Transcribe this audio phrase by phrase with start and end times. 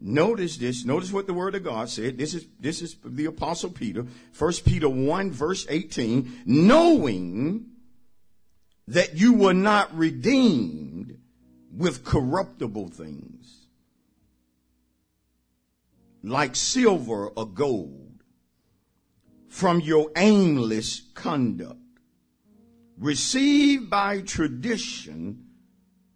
[0.00, 0.84] Notice this.
[0.84, 2.16] Notice what the word of God said.
[2.16, 4.06] This is, this is the apostle Peter.
[4.32, 6.42] First Peter 1 verse 18.
[6.46, 7.66] Knowing
[8.88, 11.18] that you were not redeemed
[11.76, 13.66] with corruptible things
[16.22, 18.22] like silver or gold
[19.48, 21.78] from your aimless conduct
[22.98, 25.46] received by tradition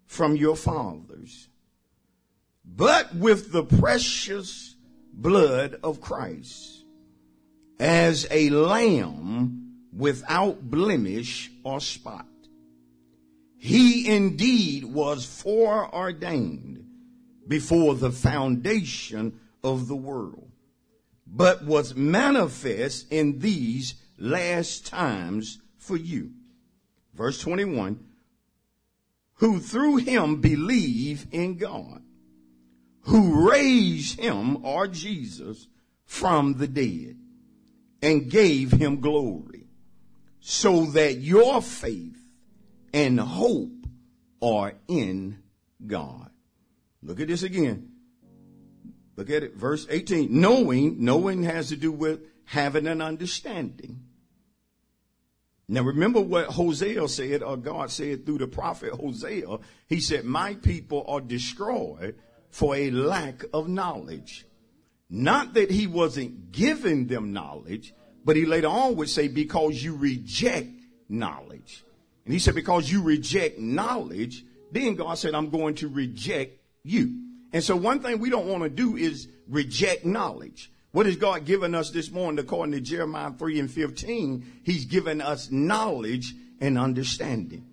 [0.06, 1.48] from your fathers,
[2.76, 4.74] but with the precious
[5.12, 6.84] blood of Christ
[7.78, 12.26] as a lamb without blemish or spot.
[13.56, 16.84] He indeed was foreordained
[17.46, 20.50] before the foundation of the world,
[21.26, 26.32] but was manifest in these last times for you.
[27.14, 28.04] Verse 21
[29.38, 32.02] who through him believe in God,
[33.04, 35.68] who raised him or Jesus
[36.04, 37.16] from the dead
[38.02, 39.66] and gave him glory,
[40.40, 42.18] so that your faith
[42.92, 43.86] and hope
[44.42, 45.38] are in
[45.86, 46.30] God.
[47.02, 47.90] Look at this again.
[49.16, 50.28] Look at it, verse 18.
[50.30, 54.02] Knowing, knowing has to do with having an understanding.
[55.66, 59.58] Now remember what Hosea said, or God said through the prophet Hosea.
[59.86, 62.16] He said, my people are destroyed
[62.54, 64.46] for a lack of knowledge.
[65.10, 67.92] Not that he wasn't giving them knowledge,
[68.24, 70.68] but he later on would say, because you reject
[71.08, 71.84] knowledge.
[72.24, 77.24] And he said, because you reject knowledge, then God said, I'm going to reject you.
[77.52, 80.70] And so one thing we don't want to do is reject knowledge.
[80.92, 84.60] What has God given us this morning according to Jeremiah 3 and 15?
[84.62, 87.66] He's given us knowledge and understanding.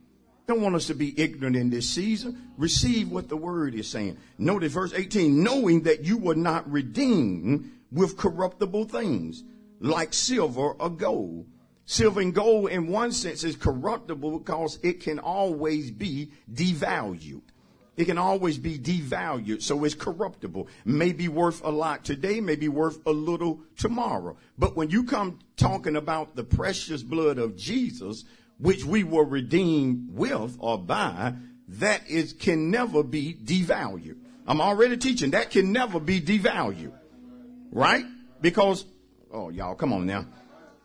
[0.51, 2.51] Don't want us to be ignorant in this season.
[2.57, 4.17] Receive what the word is saying.
[4.37, 9.45] Notice verse 18, knowing that you were not redeemed with corruptible things
[9.79, 11.47] like silver or gold.
[11.85, 17.43] Silver and gold in one sense is corruptible because it can always be devalued.
[17.95, 20.67] It can always be devalued, so it's corruptible.
[20.83, 24.35] May be worth a lot today, may be worth a little tomorrow.
[24.57, 28.25] But when you come talking about the precious blood of Jesus,
[28.61, 31.33] which we were redeemed with or by,
[31.67, 34.17] that is can never be devalued.
[34.47, 36.93] I'm already teaching that can never be devalued.
[37.71, 38.05] Right?
[38.39, 38.85] Because,
[39.33, 40.27] oh y'all, come on now.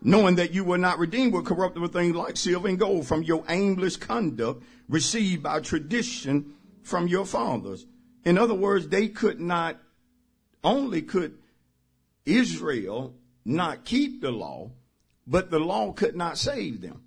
[0.00, 3.44] Knowing that you were not redeemed with corruptible things like silver and gold from your
[3.48, 7.84] aimless conduct received by tradition from your fathers.
[8.24, 9.78] In other words, they could not,
[10.62, 11.36] only could
[12.24, 13.14] Israel
[13.44, 14.70] not keep the law,
[15.26, 17.02] but the law could not save them.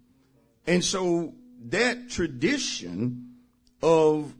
[0.69, 1.33] And so
[1.69, 3.33] that tradition
[3.81, 4.35] of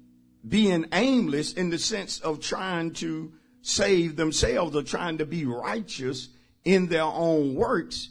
[0.47, 6.29] being aimless in the sense of trying to save themselves or trying to be righteous
[6.63, 8.09] in their own works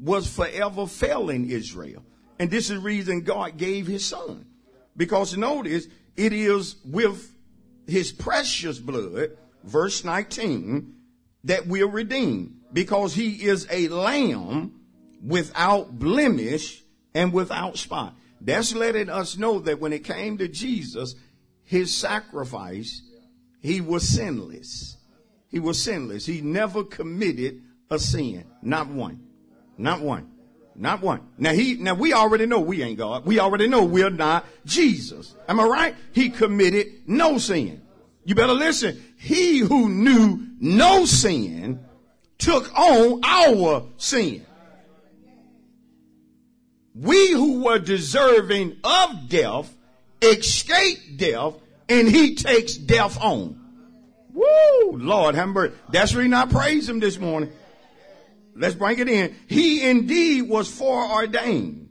[0.00, 2.02] was forever failing Israel.
[2.40, 4.46] And this is the reason God gave his son.
[4.96, 7.32] Because notice, it is with
[7.86, 10.92] his precious blood, verse 19,
[11.44, 14.80] that we are redeemed because he is a lamb
[15.22, 16.79] without blemish
[17.14, 18.14] and without spot.
[18.40, 21.14] That's letting us know that when it came to Jesus,
[21.64, 23.02] his sacrifice,
[23.60, 24.96] he was sinless.
[25.48, 26.26] He was sinless.
[26.26, 28.44] He never committed a sin.
[28.62, 29.20] Not one.
[29.76, 30.30] Not one.
[30.74, 31.20] Not one.
[31.36, 33.26] Now he, now we already know we ain't God.
[33.26, 35.34] We already know we're not Jesus.
[35.48, 35.94] Am I right?
[36.12, 37.82] He committed no sin.
[38.24, 39.02] You better listen.
[39.18, 41.80] He who knew no sin
[42.38, 44.46] took on our sin.
[47.00, 49.74] We who were deserving of death
[50.20, 51.54] escaped death
[51.88, 53.58] and he takes death on.
[54.34, 54.98] Woo!
[54.98, 55.74] Lord, mercy.
[55.90, 57.52] That's reason I praise him this morning.
[58.54, 59.34] Let's bring it in.
[59.48, 61.88] He indeed was foreordained.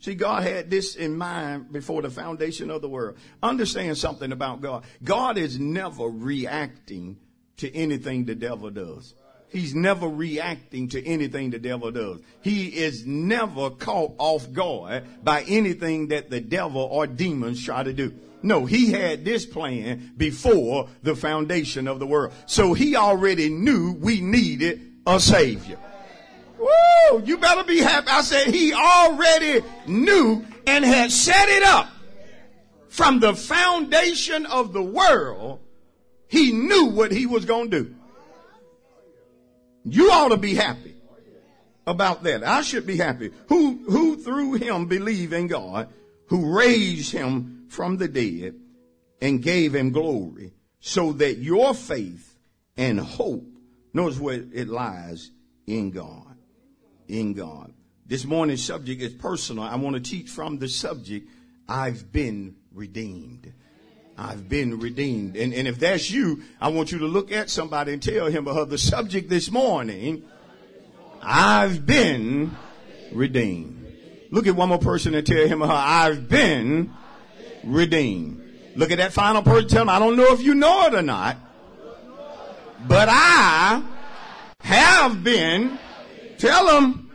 [0.00, 3.16] See, God had this in mind before the foundation of the world.
[3.42, 4.84] Understand something about God.
[5.04, 7.18] God is never reacting
[7.58, 9.14] to anything the devil does.
[9.50, 12.20] He's never reacting to anything the devil does.
[12.42, 17.92] He is never caught off guard by anything that the devil or demons try to
[17.92, 18.14] do.
[18.42, 22.32] No, he had this plan before the foundation of the world.
[22.46, 25.78] So he already knew we needed a savior.
[26.58, 27.22] Woo!
[27.24, 28.08] You better be happy.
[28.08, 31.88] I said he already knew and had set it up
[32.88, 35.60] from the foundation of the world.
[36.28, 37.94] He knew what he was going to do.
[39.90, 40.94] You ought to be happy
[41.86, 42.44] about that.
[42.44, 43.30] I should be happy.
[43.48, 45.88] Who, who through him believe in God,
[46.26, 48.54] who raised him from the dead
[49.20, 52.36] and gave him glory so that your faith
[52.76, 53.44] and hope,
[53.92, 55.30] knows where it lies
[55.66, 56.36] in God.
[57.08, 57.72] In God.
[58.06, 59.64] This morning's subject is personal.
[59.64, 61.28] I want to teach from the subject,
[61.68, 63.52] I've been redeemed.
[64.18, 65.36] I've been redeemed.
[65.36, 68.48] And, and if that's you, I want you to look at somebody and tell him
[68.48, 70.24] or her the subject this morning,
[71.22, 72.56] I've been
[73.12, 73.76] redeemed.
[74.30, 76.92] Look at one more person and tell him or her, I've been
[77.62, 78.42] redeemed.
[78.74, 81.02] Look at that final person, tell him, I don't know if you know it or
[81.02, 81.36] not,
[82.88, 83.82] but I
[84.60, 85.78] have been,
[86.38, 87.10] tell him,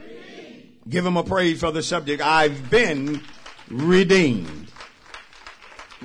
[0.90, 3.22] give him a praise for the subject, I've been
[3.70, 4.63] redeemed.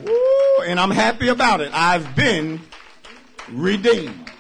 [0.05, 1.71] Woo, and I'm happy about it.
[1.73, 2.61] I've been
[3.50, 4.31] redeemed.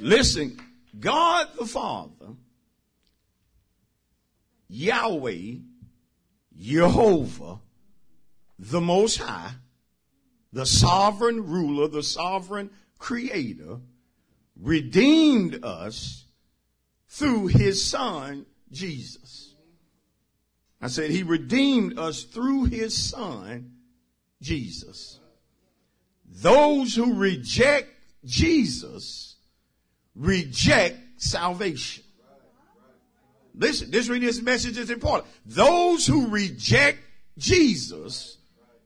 [0.00, 0.58] Listen,
[0.98, 2.34] God the Father,
[4.68, 5.56] Yahweh,
[6.58, 7.60] Jehovah,
[8.58, 9.52] the Most High,
[10.52, 13.78] the sovereign ruler, the sovereign creator,
[14.60, 16.24] redeemed us
[17.08, 19.53] through his son, Jesus.
[20.84, 23.72] I said, He redeemed us through His Son,
[24.42, 25.18] Jesus.
[26.26, 27.88] Those who reject
[28.22, 29.36] Jesus
[30.14, 32.04] reject salvation.
[33.54, 35.32] Listen, this reading this message is important.
[35.46, 36.98] Those who reject
[37.38, 38.36] Jesus,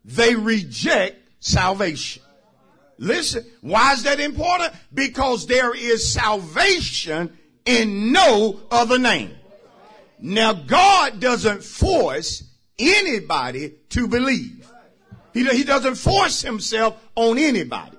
[0.04, 2.22] they reject salvation.
[2.98, 4.72] Listen, why is that important?
[4.94, 9.37] Because there is salvation in no other name.
[10.20, 12.44] Now God doesn't force
[12.78, 14.70] anybody to believe.
[15.32, 17.96] He, he doesn't force himself on anybody.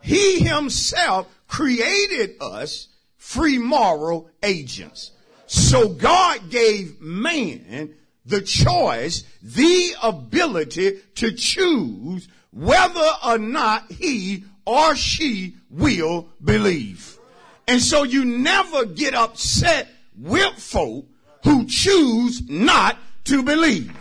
[0.00, 5.10] He himself created us free moral agents.
[5.46, 7.94] So God gave man
[8.24, 17.18] the choice, the ability to choose whether or not he or she will believe.
[17.66, 21.06] And so you never get upset with folk
[21.44, 23.96] who choose not to believe.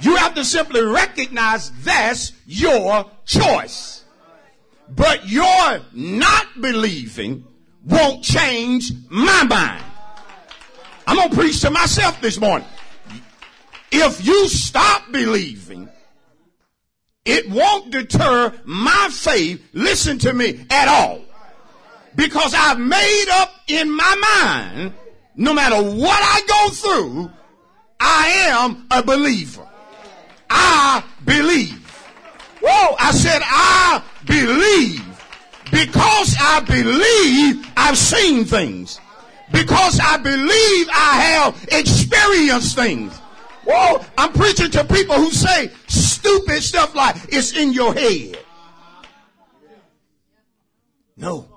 [0.00, 4.04] You have to simply recognize that's your choice.
[4.88, 7.44] But your not believing
[7.84, 9.84] won't change my mind.
[11.06, 12.68] I'm going to preach to myself this morning.
[13.92, 15.88] If you stop believing,
[17.24, 21.20] it won't deter my faith, listen to me, at all.
[22.14, 24.92] Because I've made up in my mind
[25.36, 27.30] no matter what I go through,
[28.00, 29.66] I am a believer.
[30.48, 31.80] I believe.
[32.60, 35.02] Whoa, I said I believe.
[35.70, 39.00] Because I believe, I've seen things.
[39.52, 43.16] Because I believe I have experienced things.
[43.64, 48.38] Whoa, I'm preaching to people who say stupid stuff like it's in your head.
[51.16, 51.48] No.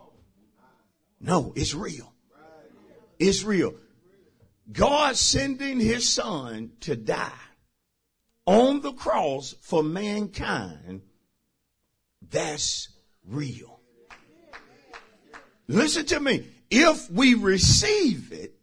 [1.19, 2.13] No, it's real.
[3.19, 3.73] It's real.
[4.71, 7.31] God sending his son to die
[8.45, 11.01] on the cross for mankind,
[12.29, 12.89] that's
[13.25, 13.79] real.
[15.67, 16.47] Listen to me.
[16.71, 18.55] If we receive it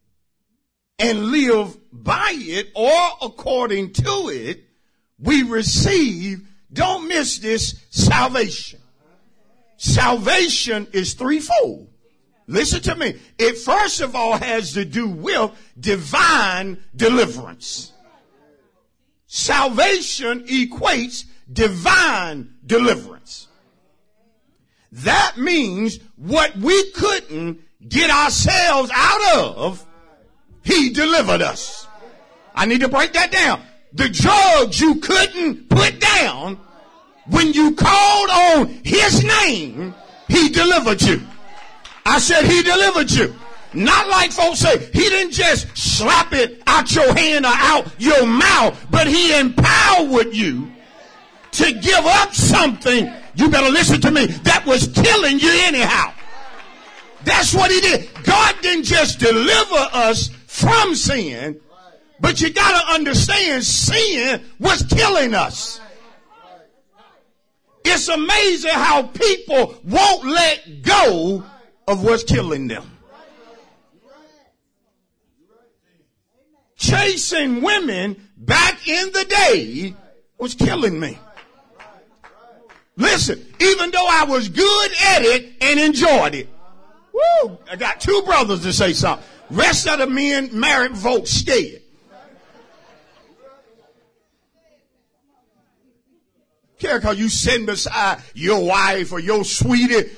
[0.99, 4.65] and live by it or according to it,
[5.19, 8.81] we receive, don't miss this, salvation.
[9.77, 11.94] Salvation is threefold.
[12.47, 13.15] Listen to me.
[13.39, 17.93] It first of all has to do with divine deliverance.
[19.27, 23.49] Salvation equates divine deliverance.
[24.93, 29.85] That means what we couldn't get ourselves out of,
[30.63, 31.89] He delivered us.
[32.55, 33.63] I need to break that down.
[33.93, 36.61] The drugs you couldn't put down,
[37.27, 39.95] when you called on His name,
[40.29, 41.23] He delivered you.
[42.07, 43.35] I said he delivered you.
[43.73, 48.25] Not like folks say, he didn't just slap it out your hand or out your
[48.25, 50.71] mouth, but he empowered you
[51.53, 56.13] to give up something, you better listen to me, that was killing you anyhow.
[57.25, 58.09] That's what he did.
[58.23, 61.61] God didn't just deliver us from sin,
[62.21, 65.81] but you gotta understand sin was killing us.
[67.85, 71.45] It's amazing how people won't let go
[71.87, 72.91] of what's killing them.
[76.77, 79.95] Chasing women back in the day
[80.39, 81.19] was killing me.
[82.97, 86.49] Listen, even though I was good at it and enjoyed it,
[87.13, 89.27] woo, I got two brothers to say something.
[89.51, 91.83] Rest of the men, married folks, scared.
[96.79, 100.11] Care cause you sitting beside your wife or your sweetie.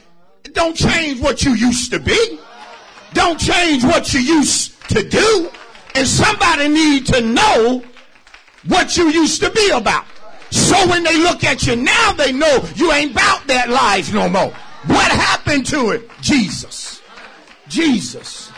[0.56, 2.40] Don't change what you used to be.
[3.12, 5.50] Don't change what you used to do.
[5.94, 7.82] And somebody need to know
[8.66, 10.06] what you used to be about.
[10.50, 14.30] So when they look at you now, they know you ain't about that life no
[14.30, 14.50] more.
[14.86, 16.10] What happened to it?
[16.22, 17.02] Jesus.
[17.68, 18.50] Jesus.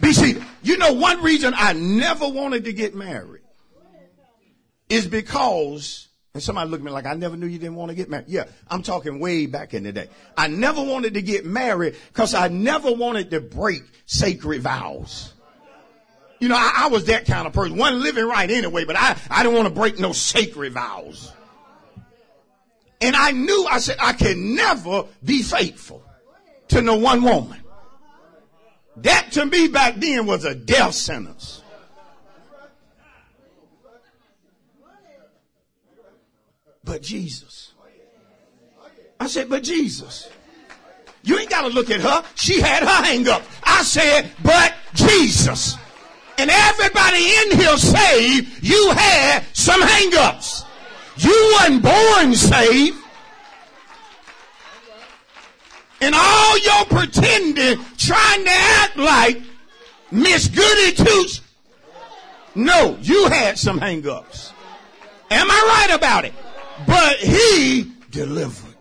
[0.00, 0.44] Be seated.
[0.62, 3.42] You know, one reason I never wanted to get married
[4.88, 6.05] is because,
[6.36, 8.26] and somebody looked at me like, I never knew you didn't want to get married.
[8.28, 10.10] Yeah, I'm talking way back in the day.
[10.36, 15.32] I never wanted to get married because I never wanted to break sacred vows.
[16.38, 17.78] You know, I, I, was that kind of person.
[17.78, 21.32] Wasn't living right anyway, but I, I didn't want to break no sacred vows.
[23.00, 26.04] And I knew, I said, I can never be faithful
[26.68, 27.62] to no one woman.
[28.96, 31.62] That to me back then was a death sentence.
[36.86, 37.72] But Jesus.
[39.18, 40.30] I said, but Jesus.
[41.22, 42.24] You ain't got to look at her.
[42.36, 43.42] She had her hang up.
[43.64, 45.76] I said, but Jesus.
[46.38, 50.64] And everybody in here saved, you had some hang-ups.
[51.16, 52.98] You wasn't born saved.
[56.00, 59.42] And all your pretending, trying to act like
[60.12, 61.40] Miss Goody Toots.
[62.54, 64.52] No, you had some hang-ups.
[65.30, 66.34] Am I right about it?
[66.86, 68.74] But he delivered.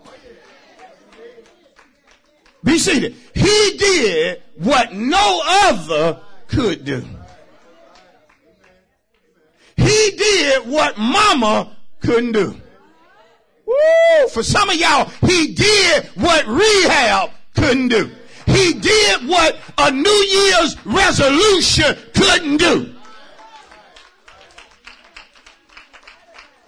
[2.64, 3.16] Be seated.
[3.34, 7.06] He did what no other could do.
[9.78, 12.60] He did what mama couldn't do.
[13.66, 14.28] Woo!
[14.30, 18.12] For some of y'all, he did what rehab couldn't do.
[18.48, 22.95] He did what a New Year's resolution couldn't do.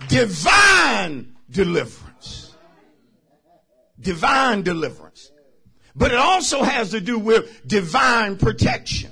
[0.07, 2.55] Divine deliverance.
[3.99, 5.31] Divine deliverance.
[5.95, 9.11] But it also has to do with divine protection.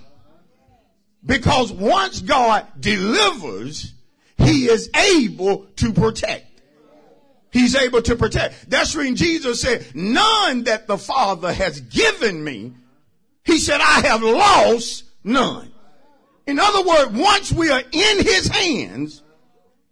[1.26, 3.94] Because once God delivers,
[4.38, 6.46] He is able to protect.
[7.52, 8.70] He's able to protect.
[8.70, 12.74] That's when Jesus said, none that the Father has given me,
[13.44, 15.72] He said, I have lost none.
[16.46, 19.24] In other words, once we are in His hands,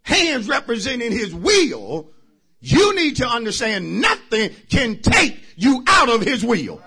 [0.04, 2.10] hands representing His will,
[2.60, 6.82] you need to understand nothing can take you out of His will.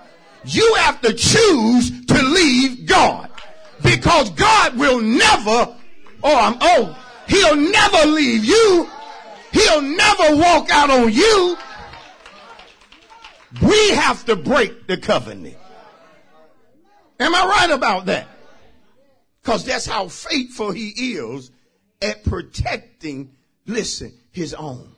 [0.45, 3.29] You have to choose to leave God.
[3.83, 5.75] Because God will never,
[6.23, 6.95] oh, I'm old.
[7.27, 8.89] He'll never leave you.
[9.51, 11.57] He'll never walk out on you.
[13.61, 15.57] We have to break the covenant.
[17.19, 18.27] Am I right about that?
[19.41, 21.51] Because that's how faithful he is
[22.01, 23.35] at protecting,
[23.65, 24.93] listen, his own.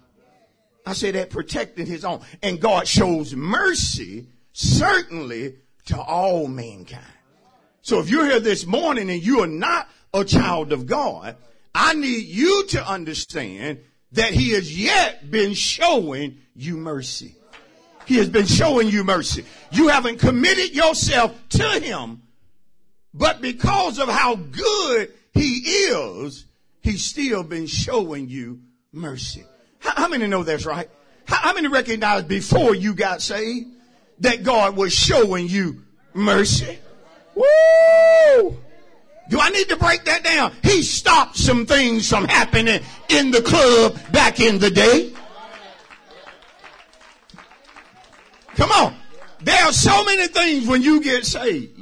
[0.85, 2.21] I say that protecting his own.
[2.41, 7.03] And God shows mercy certainly to all mankind.
[7.81, 11.35] So if you're here this morning and you are not a child of God,
[11.73, 13.79] I need you to understand
[14.13, 17.35] that he has yet been showing you mercy.
[18.05, 19.45] He has been showing you mercy.
[19.71, 22.23] You haven't committed yourself to him,
[23.13, 25.59] but because of how good he
[25.91, 26.45] is,
[26.81, 29.43] he's still been showing you mercy.
[29.79, 30.89] How, how many know that's right?
[31.25, 33.67] How, how many recognize before you got saved
[34.19, 35.83] that God was showing you
[36.13, 36.79] mercy?
[37.35, 38.57] Woo!
[39.29, 40.53] Do I need to break that down?
[40.63, 45.13] He stopped some things from happening in the club back in the day.
[48.55, 48.95] Come on.
[49.41, 51.79] There are so many things when you get saved.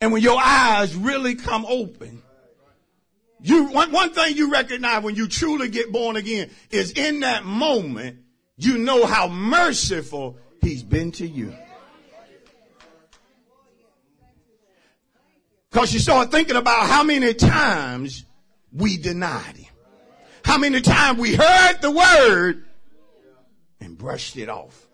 [0.00, 2.23] And when your eyes really come open,
[3.44, 7.44] you, one, one thing you recognize when you truly get born again is in that
[7.44, 8.20] moment,
[8.56, 11.54] you know how merciful he's been to you.
[15.70, 18.24] Because you start thinking about how many times
[18.72, 19.74] we denied him.
[20.42, 22.64] How many times we heard the word
[23.78, 24.88] and brushed it off.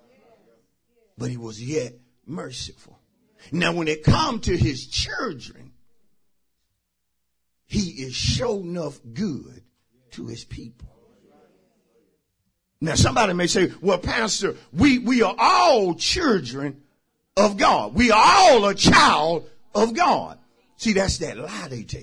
[1.17, 1.93] but he was yet
[2.27, 2.99] merciful.
[3.53, 5.70] Now, when it come to his children,
[7.71, 9.63] he is sure enough good
[10.11, 10.89] to his people.
[12.81, 16.83] Now, somebody may say, well, pastor, we, we are all children
[17.37, 17.95] of God.
[17.95, 20.41] We are all a child of God.
[20.79, 22.03] See, that's that lie they tell.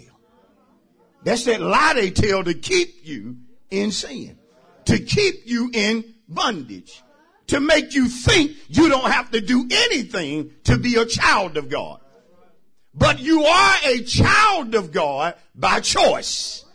[1.25, 3.35] That's that lie they tell to keep you
[3.69, 4.39] in sin,
[4.85, 7.03] to keep you in bondage,
[7.47, 11.67] to make you think you don't have to do anything to be a child of
[11.67, 11.99] God.
[12.97, 16.65] But you are a child of God by choice.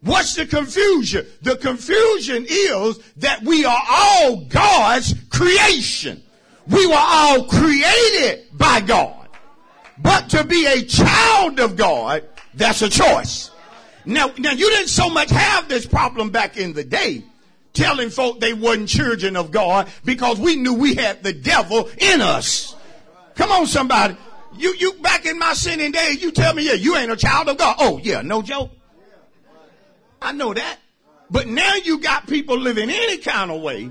[0.00, 1.26] What's the confusion?
[1.42, 6.22] The confusion is that we are all God's creation.
[6.68, 9.28] We were all created by God.
[9.98, 13.50] But to be a child of God, that's a choice.
[14.04, 17.24] Now, now you didn't so much have this problem back in the day
[17.72, 22.20] telling folk they wasn't children of God because we knew we had the devil in
[22.20, 22.76] us.
[23.34, 24.16] Come on, somebody.
[24.56, 27.48] You, you, back in my sinning days, you tell me, yeah, you ain't a child
[27.48, 27.76] of God.
[27.78, 28.70] Oh, yeah, no joke.
[30.20, 30.78] I know that.
[31.30, 33.90] But now you got people living any kind of way,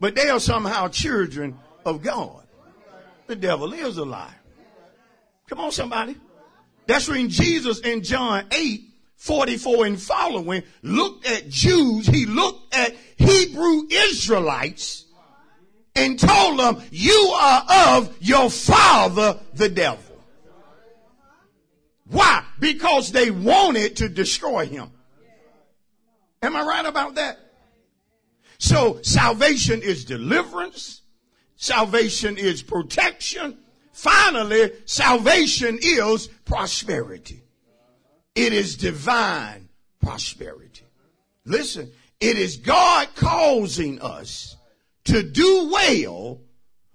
[0.00, 2.42] but they are somehow children of God.
[3.26, 4.34] The devil is a lie.
[5.48, 6.16] Come on, somebody.
[6.86, 8.82] That's when Jesus in John 8,
[9.16, 12.06] 44 and following looked at Jews.
[12.06, 15.03] He looked at Hebrew Israelites
[15.94, 20.02] and told them, you are of your father, the devil.
[22.08, 22.44] Why?
[22.58, 24.90] Because they wanted to destroy him.
[26.42, 27.38] Am I right about that?
[28.58, 31.02] So salvation is deliverance.
[31.56, 33.58] Salvation is protection.
[33.92, 37.42] Finally, salvation is prosperity.
[38.34, 39.68] It is divine
[40.02, 40.84] prosperity.
[41.44, 44.56] Listen, it is God causing us
[45.04, 46.40] to do well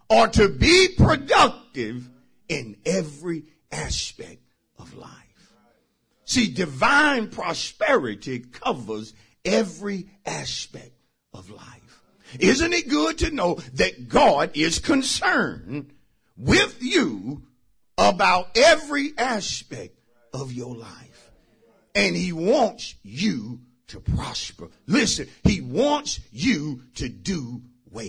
[0.10, 2.10] or to be productive
[2.48, 4.42] in every aspect
[4.78, 5.54] of life.
[6.26, 9.14] See, divine prosperity covers
[9.46, 10.94] every aspect
[11.34, 12.02] of life.
[12.40, 15.92] Isn't it good to know that God is concerned
[16.38, 17.44] with you
[17.98, 19.98] about every aspect
[20.34, 21.32] of your life?
[21.96, 24.70] And He wants you to prosper.
[24.86, 28.04] Listen, He wants you to do well.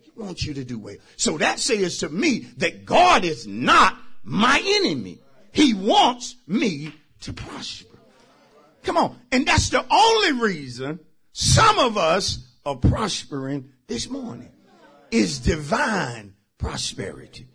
[0.00, 0.96] He wants you to do well.
[1.16, 5.20] So that says to me that God is not my enemy.
[5.52, 7.96] He wants me to prosper.
[8.82, 9.18] Come on.
[9.32, 11.00] And that's the only reason
[11.32, 14.50] some of us are prospering this morning
[15.10, 17.46] is divine prosperity.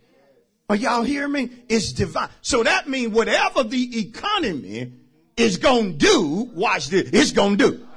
[0.69, 1.49] Are y'all hear me?
[1.67, 2.29] It's divine.
[2.41, 4.93] So that means whatever the economy
[5.35, 7.87] is going to do, watch this, it's going to do.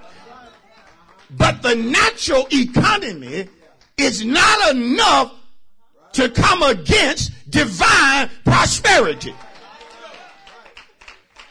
[1.37, 3.49] But the natural economy
[3.97, 5.35] is not enough
[6.13, 9.35] to come against divine prosperity.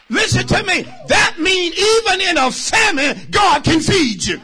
[0.08, 0.82] Listen to me.
[1.08, 4.40] That means even in a famine, God can feed you.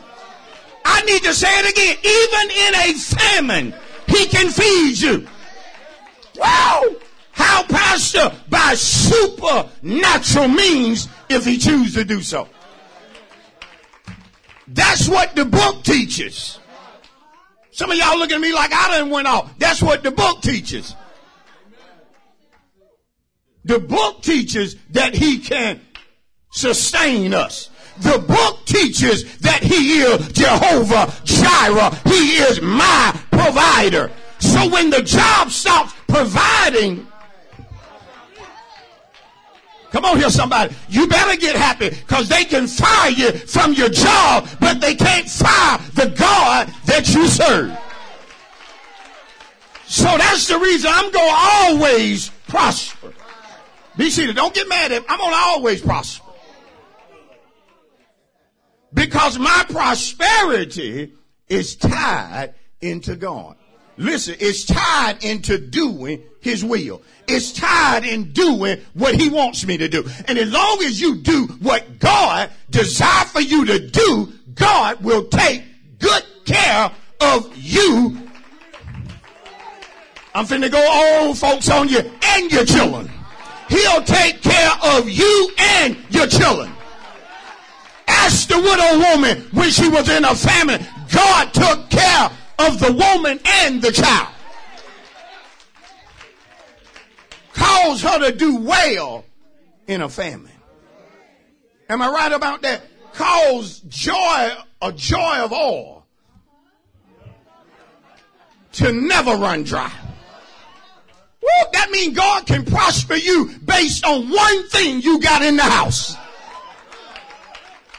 [0.85, 1.97] I need to say it again.
[2.03, 3.75] Even in a famine,
[4.07, 5.27] He can feed you.
[6.37, 6.85] Wow!
[7.33, 8.33] How, Pastor?
[8.49, 12.49] By supernatural means if He chooses to do so.
[14.69, 16.59] That's what the book teaches.
[17.73, 19.59] Some of y'all looking at me like I didn't went off.
[19.59, 20.95] That's what the book teaches.
[23.65, 25.81] The book teaches that he can
[26.51, 27.71] sustain us.
[28.01, 31.95] The book teaches that he is Jehovah Jireh.
[32.05, 34.11] He is my provider.
[34.39, 37.07] So when the job stops providing,
[39.91, 40.75] Come on here, somebody.
[40.89, 45.29] You better get happy because they can fire you from your job, but they can't
[45.29, 47.77] fire the God that you serve.
[49.87, 53.15] So that's the reason I'm going to always prosper.
[53.97, 54.37] Be seated.
[54.37, 55.07] Don't get mad at me.
[55.09, 56.25] I'm going to always prosper.
[58.93, 61.15] Because my prosperity
[61.49, 63.57] is tied into God.
[63.99, 67.03] Listen, it's tied into doing his will.
[67.27, 70.09] It's tied in doing what he wants me to do.
[70.29, 75.25] And as long as you do what God desires for you to do, God will
[75.25, 75.65] take
[75.99, 78.17] good care of you.
[80.33, 83.11] I'm finna go old folks on you and your children.
[83.69, 86.71] He'll take care of you and your children.
[88.07, 90.87] Ask the widow woman when she was in a famine.
[91.13, 94.29] God took care of the woman and the child.
[97.53, 99.25] Cause her to do well
[99.87, 100.53] in a famine.
[101.89, 102.83] Am I right about that?
[103.15, 104.51] Cause joy,
[104.83, 105.99] a joy of all.
[108.73, 109.91] to never run dry.
[111.43, 115.63] Woo, that means God can prosper you based on one thing you got in the
[115.63, 116.17] house.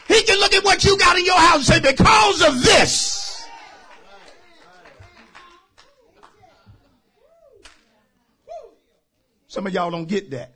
[0.08, 3.19] He can look at what you got in your house and say, because of this.
[9.50, 10.52] Some of y'all don't get that.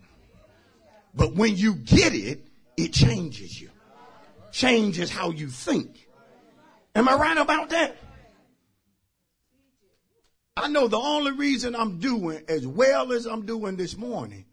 [1.16, 3.70] But when you get it, it changes you.
[4.52, 6.06] Changes how you think.
[6.94, 7.96] Am I right about that?
[10.56, 14.44] I know the only reason I'm doing as well as I'm doing this morning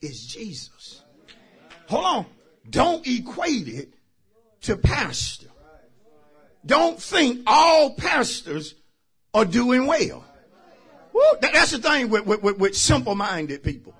[0.00, 1.02] is Jesus.
[1.88, 2.26] Hold on.
[2.70, 3.92] Don't equate it
[4.60, 5.48] to pastor.
[6.64, 8.76] Don't think all pastors
[9.34, 10.24] are doing well.
[11.16, 13.94] Woo, that's the thing with, with, with simple minded people.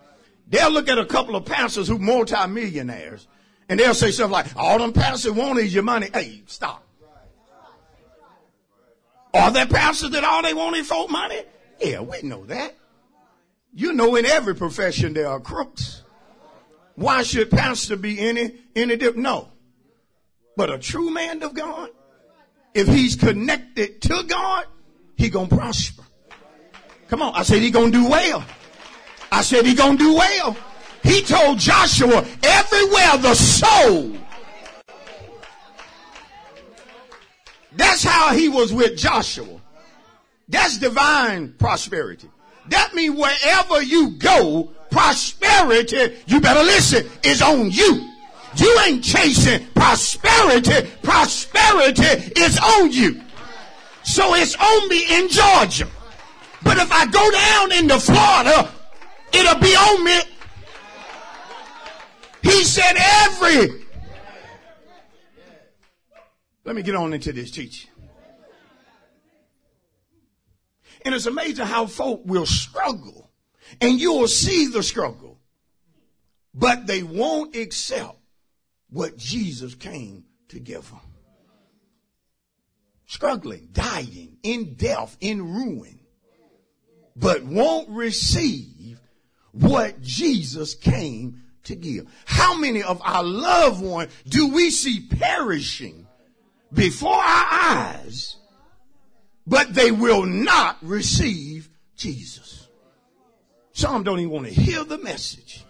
[0.48, 3.26] They'll look at a couple of pastors who multimillionaires
[3.70, 6.10] and they'll say something like, all them pastors want is your money.
[6.12, 6.84] Hey, stop.
[9.32, 11.40] Are there pastors that all they want is folk money?
[11.82, 12.76] Yeah, we know that.
[13.72, 16.02] You know in every profession there are crooks.
[16.96, 19.22] Why should pastor be any, any different?
[19.22, 19.48] No.
[20.54, 21.88] But a true man of God,
[22.74, 24.66] if he's connected to God,
[25.16, 26.02] he gonna prosper.
[27.08, 27.34] Come on.
[27.34, 28.44] I said he gonna do well.
[29.30, 30.56] I said he gonna do well.
[31.02, 34.16] He told Joshua, everywhere the soul
[37.76, 39.60] That's how he was with Joshua.
[40.48, 42.28] That's divine prosperity.
[42.68, 48.10] That means wherever you go, prosperity, you better listen, is on you.
[48.56, 50.88] You ain't chasing prosperity.
[51.02, 53.20] Prosperity is on you.
[54.04, 55.88] So it's on me in Georgia.
[56.66, 58.70] But if I go down into Florida,
[59.32, 60.20] it'll be on me.
[62.42, 63.86] He said every
[66.66, 67.88] let me get on into this teaching.
[71.04, 73.30] And it's amazing how folk will struggle
[73.80, 75.38] and you will see the struggle,
[76.52, 78.18] but they won't accept
[78.90, 81.00] what Jesus came to give them.
[83.06, 85.95] Struggling, dying, in death, in ruin,
[87.16, 89.00] but won't receive
[89.52, 92.06] what Jesus came to give.
[92.26, 96.06] How many of our loved ones do we see perishing
[96.72, 98.36] before our eyes,
[99.46, 102.68] but they will not receive Jesus.
[103.72, 105.64] Some don't even want to hear the message.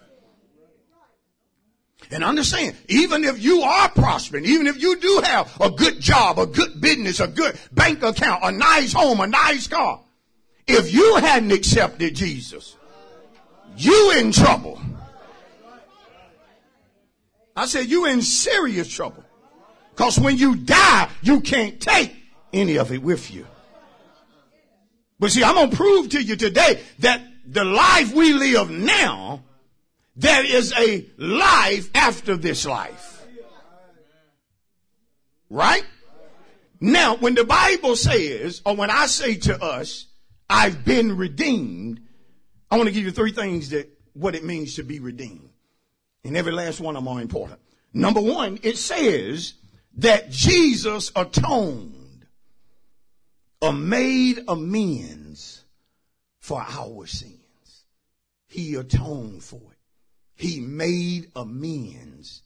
[2.11, 6.39] And understand, even if you are prospering, even if you do have a good job,
[6.39, 10.01] a good business, a good bank account, a nice home, a nice car,
[10.67, 12.77] if you hadn't accepted Jesus,
[13.77, 14.81] you in trouble.
[17.55, 19.25] I said you in serious trouble.
[19.91, 22.15] Because when you die, you can't take
[22.53, 23.47] any of it with you.
[25.19, 29.43] But see, I'm going to prove to you today that the life we live now,
[30.17, 33.25] there is a life after this life.
[35.49, 35.85] Right?
[36.81, 40.06] Now, when the Bible says, or when I say to us,
[40.49, 42.01] I've been redeemed,
[42.71, 45.51] I want to give you three things that what it means to be redeemed.
[46.25, 47.61] And every last one of them are important.
[47.93, 49.55] Number one, it says
[49.99, 52.27] that Jesus atoned
[53.61, 55.65] or made amends
[56.41, 57.85] for our sins.
[58.47, 59.79] He atoned for it.
[60.35, 62.43] He made amends.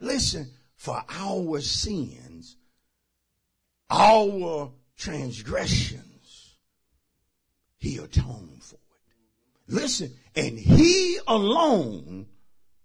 [0.00, 2.56] Listen, for our sins,
[3.88, 6.11] our transgressions,
[7.82, 8.80] he atoned for it.
[9.66, 12.26] Listen, and he alone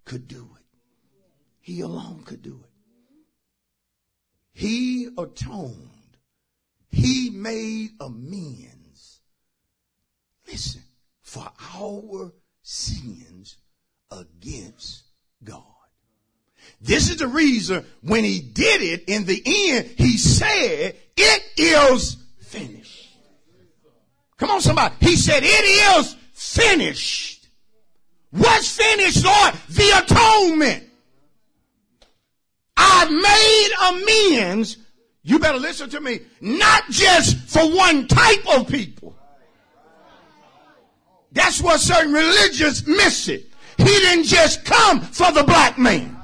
[0.05, 0.65] could do it.
[1.60, 2.69] He alone could do it.
[4.53, 6.17] He atoned.
[6.89, 9.21] He made amends.
[10.47, 10.81] Listen,
[11.21, 12.33] for our
[12.63, 13.57] sins
[14.10, 15.03] against
[15.43, 15.62] God.
[16.81, 22.17] This is the reason when he did it in the end, he said, it is.
[24.38, 24.95] Come on somebody.
[25.00, 27.47] He said, it is finished.
[28.32, 29.54] What's finished, Lord?
[29.69, 30.84] The atonement.
[32.76, 34.78] I've made amends.
[35.23, 36.19] You better listen to me.
[36.39, 39.15] Not just for one type of people.
[41.32, 43.47] That's what certain religions miss it.
[43.78, 46.15] He didn't just come for the black man.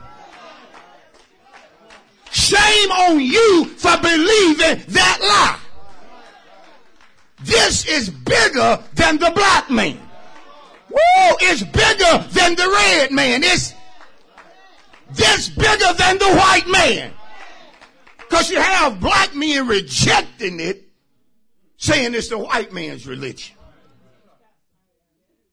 [2.31, 5.62] Shame on you for believing that lie.
[7.43, 9.97] This is bigger than the black man.
[10.89, 13.43] Woo, it's bigger than the red man.
[13.43, 13.73] It's
[15.11, 17.11] this bigger than the white man.
[18.17, 20.89] Because you have black men rejecting it
[21.77, 23.55] saying it's the white man's religion.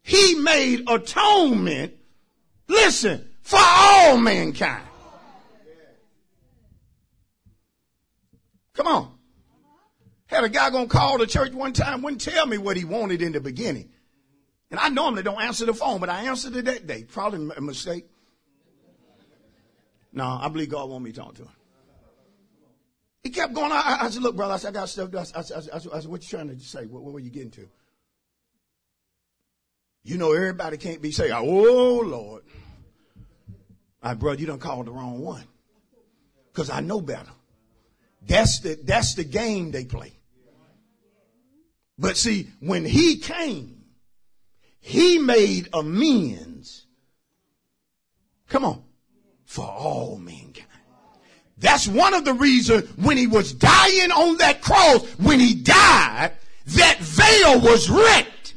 [0.03, 1.95] He made atonement,
[2.69, 4.85] listen, for all mankind.
[8.75, 9.10] Come on.
[10.31, 13.21] Had a guy gonna call the church one time, wouldn't tell me what he wanted
[13.21, 13.91] in the beginning.
[14.71, 17.03] And I normally don't answer the phone, but I answered it that day.
[17.03, 18.07] Probably a mistake.
[20.13, 21.51] No, I believe God want me to talk to him.
[23.25, 23.73] He kept going.
[23.73, 25.11] I, I said, look, brother, I said, I got stuff.
[25.13, 26.87] I, I, I, I said, what you trying to say?
[26.87, 27.69] What, what were you getting to?
[30.05, 32.45] You know, everybody can't be saying, oh, Lord.
[34.01, 35.45] My brother, you don't call the wrong one.
[36.53, 37.31] Cause I know better.
[38.27, 40.13] That's the, that's the game they play.
[42.01, 43.85] But see, when he came,
[44.81, 46.87] he made amends.
[48.49, 48.83] Come on.
[49.45, 50.67] For all mankind.
[51.59, 56.33] That's one of the reasons when he was dying on that cross, when he died,
[56.69, 58.55] that veil was rent.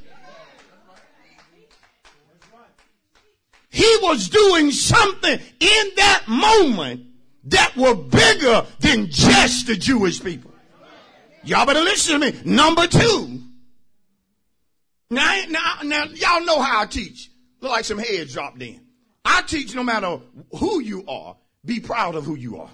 [3.69, 7.07] He was doing something in that moment
[7.45, 10.52] that were bigger than just the Jewish people.
[11.43, 12.39] Y'all better listen to me.
[12.45, 13.41] Number two.
[15.09, 17.29] Now, now, now, y'all know how I teach.
[17.59, 18.81] Look like some heads dropped in.
[19.25, 20.19] I teach no matter
[20.57, 22.69] who you are, be proud of who you are.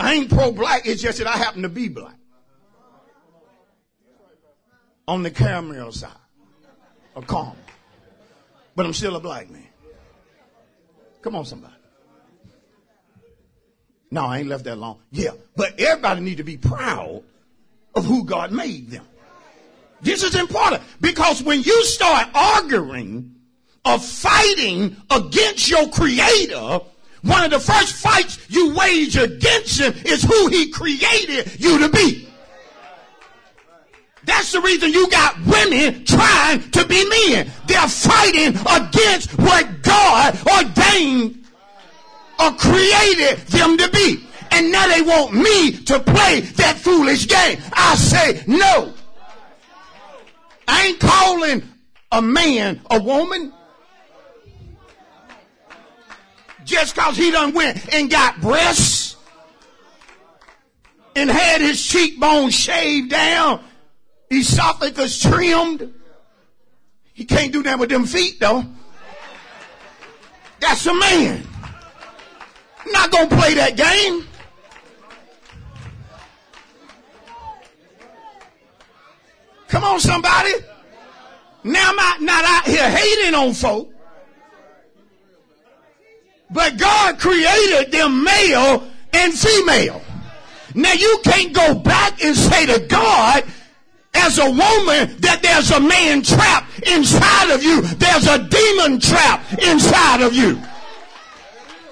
[0.00, 2.16] I ain't pro-black, it's just that I happen to be black.
[5.06, 6.10] On the caramel side.
[7.16, 7.56] A calm.
[8.74, 9.68] But I'm still a black man.
[11.22, 11.73] Come on, somebody.
[14.14, 15.00] No, I ain't left that long.
[15.10, 17.24] Yeah, but everybody need to be proud
[17.96, 19.04] of who God made them.
[20.02, 23.34] This is important because when you start arguing
[23.84, 26.78] or fighting against your creator,
[27.22, 31.88] one of the first fights you wage against him is who he created you to
[31.88, 32.28] be.
[34.22, 37.50] That's the reason you got women trying to be men.
[37.66, 41.43] They're fighting against what God ordained
[42.38, 44.26] or created them to be.
[44.50, 47.58] And now they want me to play that foolish game.
[47.72, 48.94] I say no.
[50.68, 51.62] I ain't calling
[52.12, 53.52] a man a woman.
[56.64, 59.16] Just cause he done went and got breasts
[61.16, 63.62] and had his cheekbones shaved down,
[64.30, 65.92] esophagus trimmed.
[67.12, 68.64] He can't do that with them feet though.
[70.60, 71.46] That's a man.
[73.14, 74.26] Not gonna play that game.
[79.68, 80.52] Come on, somebody.
[81.64, 83.90] Now I'm not out here hating on folk.
[86.50, 90.02] But God created them male and female.
[90.74, 93.44] Now you can't go back and say to God,
[94.14, 97.80] as a woman, that there's a man trapped inside of you.
[97.82, 100.60] There's a demon trap inside of you.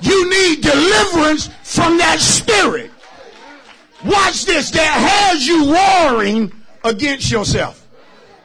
[0.03, 2.91] You need deliverance from that spirit.
[4.05, 4.71] Watch this.
[4.73, 6.53] That has you warring
[6.85, 7.87] against yourself.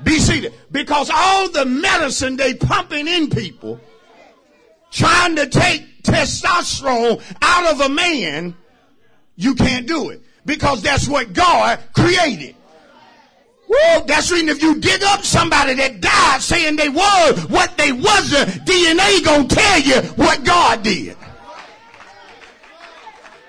[0.04, 0.54] Be seated.
[0.72, 3.80] Because all the medicine they pumping in people,
[4.92, 8.56] trying to take testosterone out of a man,
[9.36, 10.22] you can't do it.
[10.46, 12.56] Because that's what God created.
[13.68, 17.92] Woo, that's reason if you dig up somebody that died saying they were what they
[17.92, 21.18] wasn't, DNA gonna tell you what God did.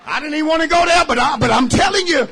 [0.09, 2.29] I didn't even want to go there, but I, but I'm telling you.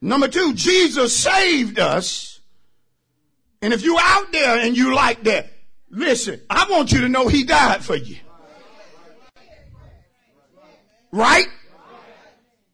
[0.00, 2.40] Number two, Jesus saved us.
[3.60, 5.52] And if you out there and you like that,
[5.90, 8.16] listen, I want you to know he died for you.
[11.12, 11.46] Right?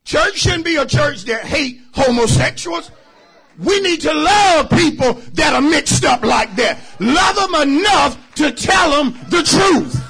[0.04, 2.90] Church shouldn't be a church that hate homosexuals.
[3.58, 6.78] We need to love people that are mixed up like that.
[7.00, 10.04] Love them enough to tell them the truth.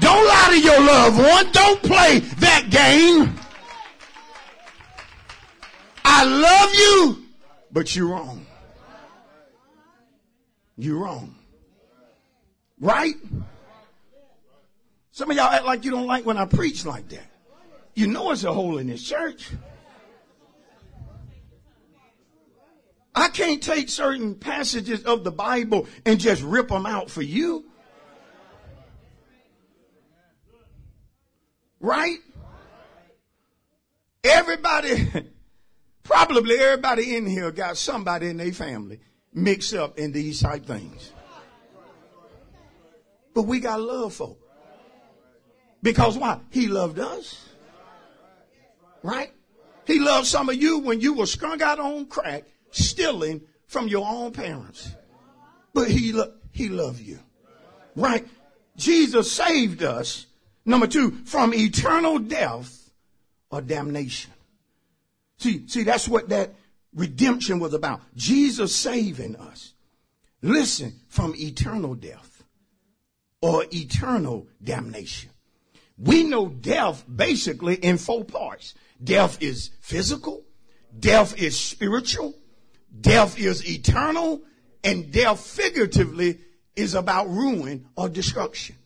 [0.00, 1.52] Don't lie to your loved one.
[1.52, 3.34] Don't play that game.
[6.04, 7.24] I love you,
[7.72, 8.46] but you're wrong.
[10.76, 11.34] You're wrong.
[12.78, 13.14] Right?
[15.12, 17.26] Some of y'all act like you don't like when I preach like that.
[17.94, 19.50] You know it's a hole in this church.
[23.16, 27.64] I can't take certain passages of the Bible and just rip them out for you.
[31.80, 32.18] Right?
[34.22, 35.08] Everybody,
[36.02, 39.00] probably everybody in here got somebody in their family
[39.32, 41.12] mixed up in these type things.
[43.32, 44.38] But we got love folk.
[45.82, 46.40] Because why?
[46.50, 47.48] He loved us.
[49.02, 49.32] Right?
[49.86, 52.44] He loved some of you when you were strung out on crack,
[52.76, 54.90] stealing from your own parents.
[55.72, 57.18] But he, lo- he loved you.
[57.94, 58.26] Right?
[58.76, 60.26] Jesus saved us,
[60.64, 62.90] number two, from eternal death
[63.50, 64.32] or damnation.
[65.38, 66.54] See, see, that's what that
[66.94, 68.00] redemption was about.
[68.14, 69.74] Jesus saving us.
[70.42, 72.44] Listen, from eternal death
[73.40, 75.30] or eternal damnation.
[75.98, 78.74] We know death basically in four parts.
[79.02, 80.44] Death is physical,
[80.98, 82.34] death is spiritual,
[83.00, 84.42] death is eternal,
[84.84, 86.38] and death figuratively
[86.74, 88.76] is about ruin or destruction.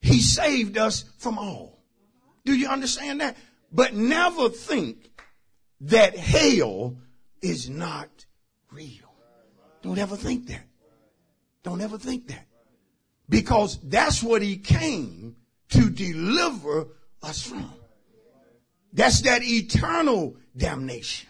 [0.00, 1.82] He saved us from all.
[2.44, 3.36] Do you understand that?
[3.72, 5.10] But never think
[5.82, 6.96] that hell
[7.42, 8.24] is not
[8.70, 9.12] real.
[9.82, 10.62] Don't ever think that.
[11.62, 12.46] Don't ever think that.
[13.28, 15.36] Because that's what he came
[15.70, 16.86] to deliver
[17.22, 17.72] us from.
[18.92, 21.28] That's that eternal damnation.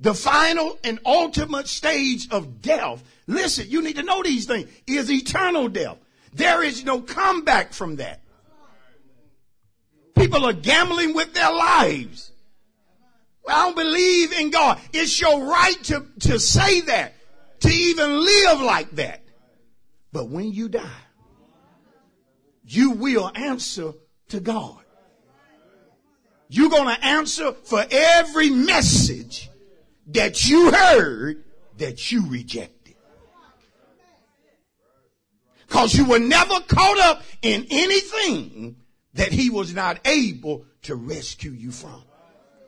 [0.00, 3.02] The final and ultimate stage of death.
[3.26, 5.96] Listen, you need to know these things is eternal death.
[6.34, 8.20] There is no comeback from that.
[10.14, 12.32] People are gambling with their lives.
[13.48, 14.80] I don't believe in God.
[14.92, 17.14] It's your right to, to say that,
[17.60, 19.22] to even live like that.
[20.12, 21.02] But when you die,
[22.66, 23.92] you will answer
[24.28, 24.78] to God.
[26.48, 29.50] You're going to answer for every message
[30.06, 31.44] that you heard
[31.78, 32.94] that you rejected.
[35.68, 38.76] Cause you were never caught up in anything
[39.14, 42.02] that he was not able to rescue you from.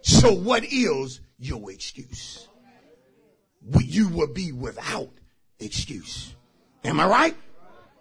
[0.03, 2.49] So what is your excuse?
[3.81, 5.11] You will be without
[5.61, 6.35] excuse.
[6.85, 7.37] Am I right?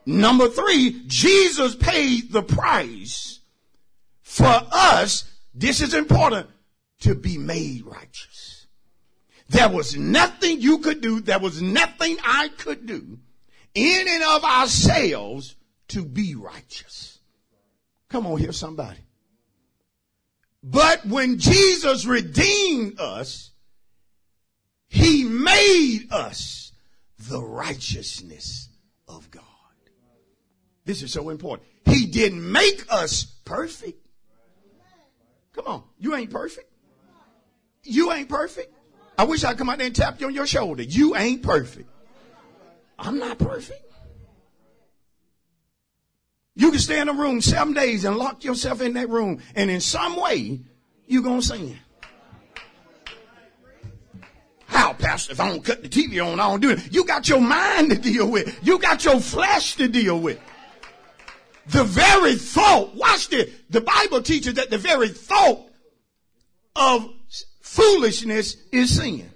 [0.06, 3.42] Number three, Jesus paid the price
[4.22, 5.26] for us.
[5.54, 6.48] This is important
[7.02, 8.57] to be made righteous.
[9.50, 11.22] There was nothing you could do.
[11.22, 13.20] There was nothing I could do
[13.74, 15.56] in and of ourselves
[15.90, 17.20] to be righteous.
[18.10, 19.00] Come on here, somebody.
[20.64, 23.52] But when Jesus redeemed us,
[24.90, 26.72] he made us
[27.30, 28.70] the righteousness
[29.08, 29.44] of God.
[30.86, 31.68] This is so important.
[31.86, 34.06] He didn't make us perfect.
[35.54, 35.84] Come on.
[36.00, 36.72] You ain't perfect.
[37.84, 38.74] You ain't perfect.
[39.18, 40.84] I wish I'd come out there and tap you on your shoulder.
[40.84, 41.90] You ain't perfect.
[43.00, 43.82] I'm not perfect.
[46.56, 49.70] You can stay in a room seven days and lock yourself in that room, and
[49.70, 50.60] in some way,
[51.06, 51.80] you're going to sin.
[54.66, 55.34] How, Pastor?
[55.34, 56.92] If I don't cut the TV on, I don't do it.
[56.92, 58.60] You got your mind to deal with.
[58.66, 60.40] You got your flesh to deal with.
[61.68, 63.52] The very thought, watch this.
[63.70, 65.70] The Bible teaches that the very thought
[66.76, 67.10] of
[67.78, 69.30] foolishness is sin.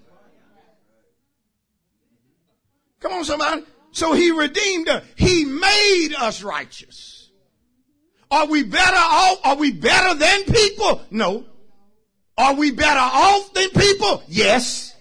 [2.99, 3.63] Come on, somebody.
[3.91, 5.03] So he redeemed us.
[5.15, 7.29] He made us righteous.
[8.31, 9.39] Are we better off?
[9.43, 11.01] Are we better than people?
[11.11, 11.45] No.
[12.37, 14.23] Are we better off than people?
[14.27, 14.95] Yes.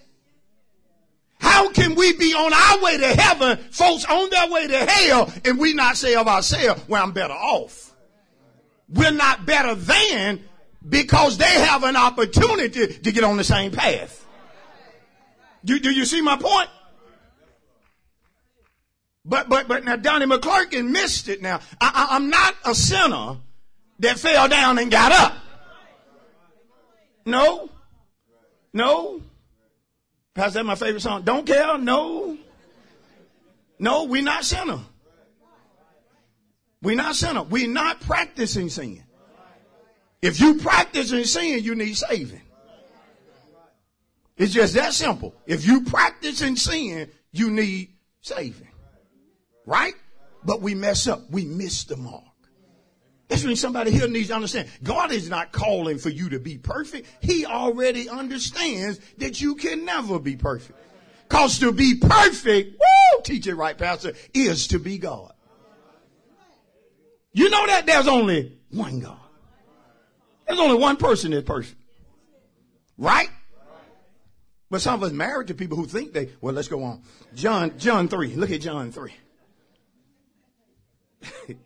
[1.38, 5.33] How can we be on our way to heaven, folks on their way to hell,
[5.44, 7.94] and we not say of ourselves, well, I'm better off?
[8.88, 10.44] We're not better than
[10.88, 14.27] because they have an opportunity to get on the same path.
[15.64, 16.71] Do, do you see my point?
[19.25, 21.61] But, but, but now Donnie McClurkin missed it now.
[21.81, 23.37] I, I, I'm not a sinner
[23.99, 25.35] that fell down and got up.
[27.27, 27.69] No.
[28.73, 29.21] No.
[30.35, 31.23] How's that my favorite song?
[31.23, 31.77] Don't care?
[31.77, 32.38] No.
[33.79, 34.81] No, we're not sinner.
[36.83, 37.43] We're not sinner.
[37.43, 39.03] We're not practicing sin.
[40.22, 42.42] If you practicing sin, you need saving.
[44.37, 45.35] It's just that simple.
[45.46, 48.68] If you practice in sin, you need saving.
[49.66, 49.94] Right?
[50.44, 51.30] But we mess up.
[51.30, 52.24] We miss the mark.
[53.28, 54.68] That's when somebody here needs to understand.
[54.83, 57.06] God is not calling for you to be perfect.
[57.20, 60.77] He already understands that you can never be perfect.
[61.29, 65.33] Cause to be perfect, woo, teach it right, pastor, is to be God.
[67.33, 69.19] You know that there's only one God.
[70.51, 71.81] There's only one person that's perfect.
[72.98, 73.31] Right?
[74.69, 77.03] But some of us married to people who think they, well, let's go on.
[77.37, 78.35] John, John 3.
[78.35, 79.13] Look at John 3.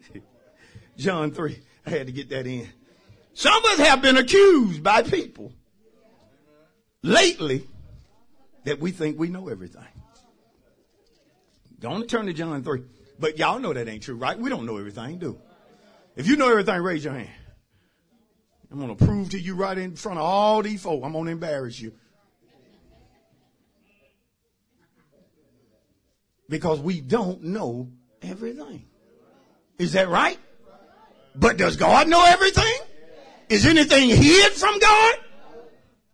[0.98, 1.58] John 3.
[1.86, 2.68] I had to get that in.
[3.32, 5.54] Some of us have been accused by people
[7.02, 7.66] lately
[8.64, 9.82] that we think we know everything.
[11.80, 12.82] Don't turn to John 3.
[13.18, 14.38] But y'all know that ain't true, right?
[14.38, 15.38] We don't know everything, do
[16.16, 17.30] If you know everything, raise your hand.
[18.70, 21.02] I'm going to prove to you right in front of all these folk.
[21.04, 21.92] I'm going to embarrass you.
[26.48, 27.90] Because we don't know
[28.22, 28.86] everything.
[29.78, 30.38] Is that right?
[31.34, 32.78] But does God know everything?
[33.48, 35.14] Is anything hid from God?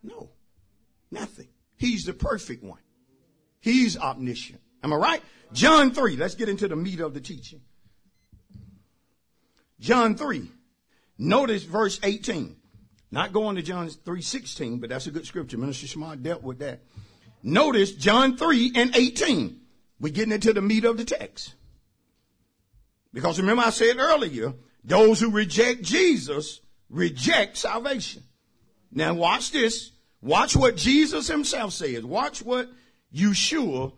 [0.02, 0.30] No.
[1.10, 1.48] Nothing.
[1.76, 2.80] He's the perfect one.
[3.60, 4.60] He's omniscient.
[4.82, 5.22] Am I right?
[5.52, 6.16] John 3.
[6.16, 7.60] Let's get into the meat of the teaching.
[9.78, 10.50] John 3.
[11.20, 12.56] Notice verse 18.
[13.10, 15.58] Not going to John 3.16, but that's a good scripture.
[15.58, 16.80] Minister Smart dealt with that.
[17.42, 19.60] Notice John 3 and 18.
[20.00, 21.54] We're getting into the meat of the text.
[23.12, 28.22] Because remember I said earlier, those who reject Jesus reject salvation.
[28.90, 29.90] Now watch this.
[30.22, 32.02] Watch what Jesus himself says.
[32.02, 32.70] Watch what
[33.14, 33.92] Yeshua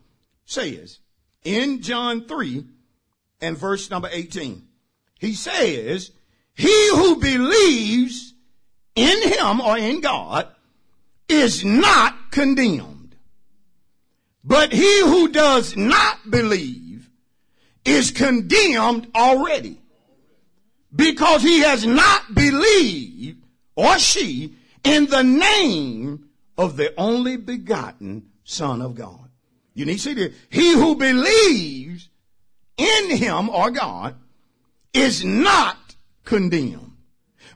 [0.44, 0.98] says.
[1.44, 2.66] In John 3
[3.40, 4.66] and verse number 18.
[5.20, 6.10] He says,
[6.54, 8.34] he who believes
[8.94, 10.48] in him or in God
[11.28, 13.16] is not condemned.
[14.44, 17.08] But he who does not believe
[17.84, 19.78] is condemned already
[20.94, 23.42] because he has not believed
[23.76, 26.28] or she in the name
[26.58, 29.30] of the only begotten son of God.
[29.74, 30.34] You need to see this.
[30.50, 32.08] He who believes
[32.76, 34.16] in him or God
[34.92, 35.81] is not
[36.24, 36.92] condemned.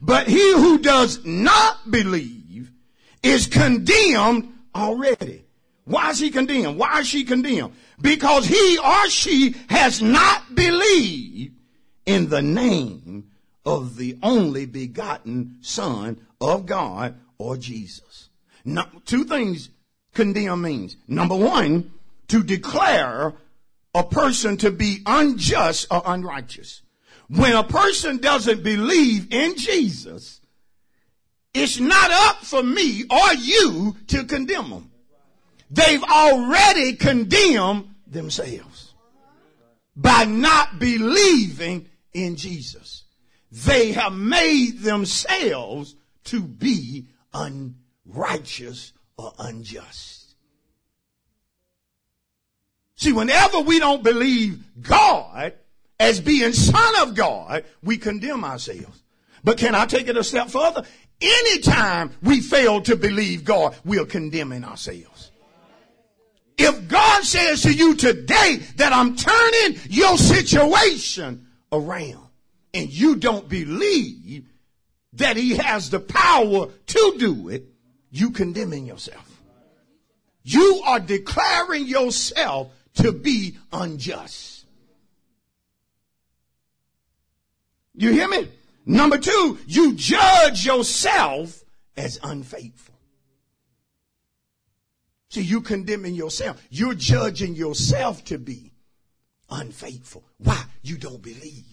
[0.01, 2.71] But he who does not believe
[3.23, 5.45] is condemned already.
[5.85, 6.79] Why is he condemned?
[6.79, 7.75] Why is she condemned?
[8.01, 11.55] Because he or she has not believed
[12.05, 13.31] in the name
[13.65, 18.29] of the only begotten son of God or Jesus.
[18.65, 19.71] Now, two things
[20.13, 20.97] condemn means.
[21.07, 21.93] Number one,
[22.29, 23.35] to declare
[23.95, 26.83] a person to be unjust or unrighteous.
[27.29, 30.41] When a person doesn't believe in Jesus,
[31.53, 34.91] it's not up for me or you to condemn them.
[35.71, 38.95] They've already condemned themselves
[39.97, 43.05] by not believing in Jesus.
[43.51, 50.35] They have made themselves to be unrighteous or unjust.
[52.97, 55.55] See, whenever we don't believe God,
[55.99, 59.03] as being son of God, we condemn ourselves.
[59.43, 60.85] But can I take it a step further?
[61.21, 65.31] Anytime we fail to believe God, we are condemning ourselves.
[66.59, 72.29] If God says to you today that I'm turning your situation around
[72.75, 74.49] and you don't believe
[75.15, 77.65] that he has the power to do it,
[78.11, 79.41] you condemning yourself.
[80.43, 84.56] You are declaring yourself to be unjust.
[87.97, 88.51] You hear me?
[88.85, 91.65] Number two, you judge yourself
[91.97, 92.95] as unfaithful.
[95.31, 96.63] See, you condemning yourself.
[96.71, 98.73] You're judging yourself to be
[99.51, 100.25] unfaithful.
[100.39, 100.63] Why?
[100.83, 101.65] You don't believe.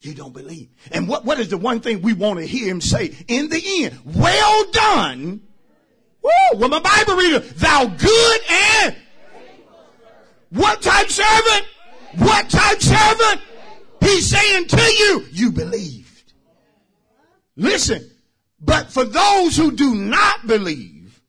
[0.00, 0.68] You don't believe.
[0.90, 3.62] And what, what is the one thing we want to hear him say in the
[3.84, 3.98] end?
[4.04, 5.42] Well done.
[6.22, 8.96] Woo, well, my Bible reader, thou good and
[10.50, 11.66] what type servant?
[12.18, 13.40] What type servant?
[14.12, 16.34] He's saying to you, you believed.
[17.56, 18.10] Listen,
[18.60, 21.20] but for those who do not believe,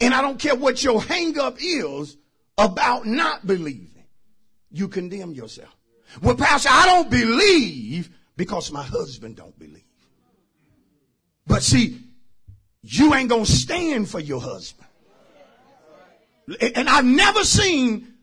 [0.00, 2.16] and I don't care what your hang up is
[2.56, 4.04] about not believing,
[4.70, 5.74] you condemn yourself.
[6.22, 9.82] Well, Pastor, I don't believe because my husband don't believe.
[11.48, 11.98] But see,
[12.82, 14.88] you ain't gonna stand for your husband.
[16.60, 18.14] And I've never seen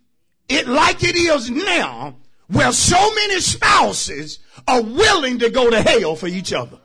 [0.48, 2.16] it like it is now
[2.52, 6.78] where so many spouses are willing to go to hell for each other.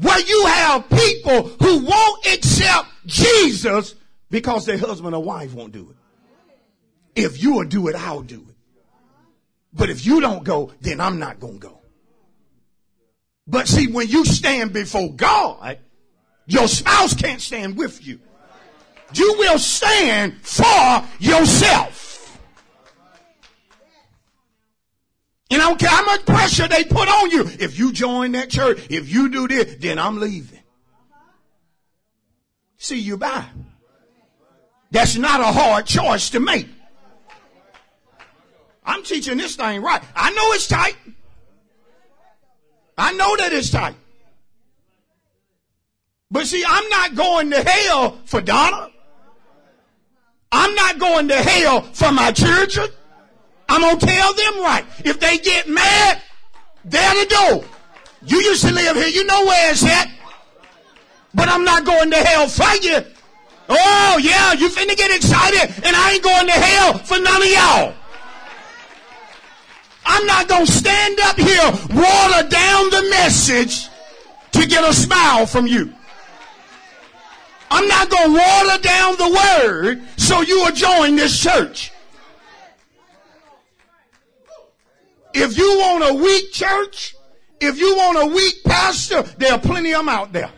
[0.00, 3.94] Where you have people who won't accept Jesus
[4.30, 5.96] because their husband or wife won't do it.
[7.20, 8.54] If you will do it, I'll do it.
[9.72, 11.80] But if you don't go, then I'm not going to go.
[13.46, 15.78] But see, when you stand before God,
[16.46, 18.20] your spouse can't stand with you.
[19.14, 22.05] You will stand for yourself.
[25.50, 27.48] And I don't care how much pressure they put on you.
[27.60, 30.60] If you join that church, if you do this, then I'm leaving.
[32.78, 33.46] See you bye.
[34.90, 36.68] That's not a hard choice to make.
[38.84, 40.02] I'm teaching this thing right.
[40.14, 40.96] I know it's tight.
[42.96, 43.96] I know that it's tight.
[46.30, 48.90] But see, I'm not going to hell for Donna.
[50.50, 52.88] I'm not going to hell for my children.
[53.68, 54.84] I'm going to tell them right.
[55.04, 56.22] If they get mad,
[56.84, 57.64] There the door.
[58.24, 59.08] You used to live here.
[59.08, 60.08] You know where it's at.
[61.34, 63.04] But I'm not going to hell for you.
[63.68, 67.48] Oh, yeah, you finna get excited, and I ain't going to hell for none of
[67.48, 67.94] y'all.
[70.06, 73.88] I'm not going to stand up here, water down the message
[74.52, 75.92] to get a smile from you.
[77.72, 81.90] I'm not going to water down the word so you will join this church.
[85.38, 87.14] If you want a weak church,
[87.60, 90.50] if you want a weak pastor, there are plenty of them out there.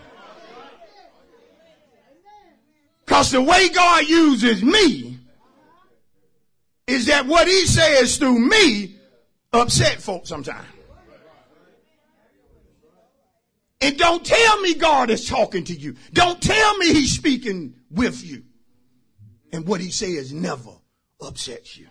[3.04, 5.18] Because the way God uses me
[6.86, 8.94] is that what he says through me
[9.52, 10.68] upset folks sometimes.
[13.80, 15.96] And don't tell me God is talking to you.
[16.12, 18.44] Don't tell me he's speaking with you.
[19.52, 20.70] And what he says never
[21.20, 21.88] upsets you.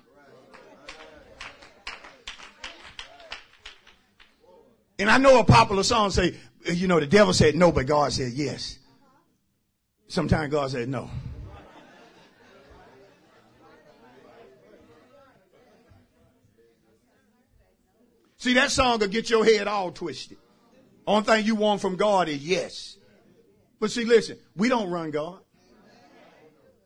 [4.99, 6.35] And I know a popular song say,
[6.65, 8.79] you know, the devil said no, but God said yes.
[10.07, 11.09] Sometimes God said no.
[18.37, 20.37] See, that song will get your head all twisted.
[21.05, 22.97] Only thing you want from God is yes.
[23.79, 25.39] But see, listen, we don't run God.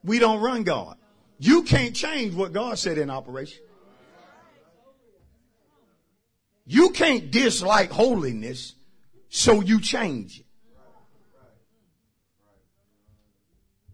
[0.04, 0.98] We don't run God.
[1.40, 3.64] You can't change what God said in operation.
[6.66, 8.76] You can't dislike holiness,
[9.30, 10.46] so you change it.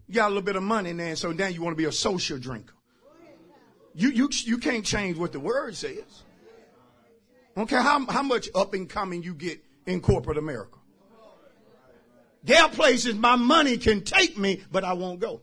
[0.06, 1.92] You got a little bit of money now, so now you want to be a
[1.92, 2.74] social drinker.
[3.94, 6.22] You, you, you can't change what the word says.
[7.54, 10.78] I don't care how, how much up and coming you get in corporate America.
[12.44, 15.42] There are places my money can take me, but I won't go.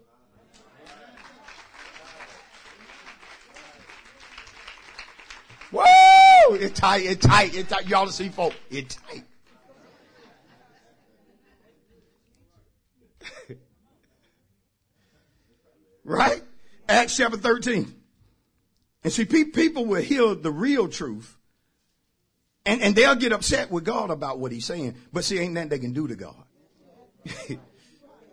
[5.71, 6.14] Whoa!
[6.53, 7.87] It's tight, it's tight, it's tight.
[7.87, 9.23] Y'all see, folks, it's tight.
[16.03, 16.43] right?
[16.87, 17.93] Acts chapter 13.
[19.03, 21.37] And see, people will hear the real truth
[22.65, 24.95] and, and they'll get upset with God about what he's saying.
[25.13, 26.43] But see, ain't nothing they can do to God.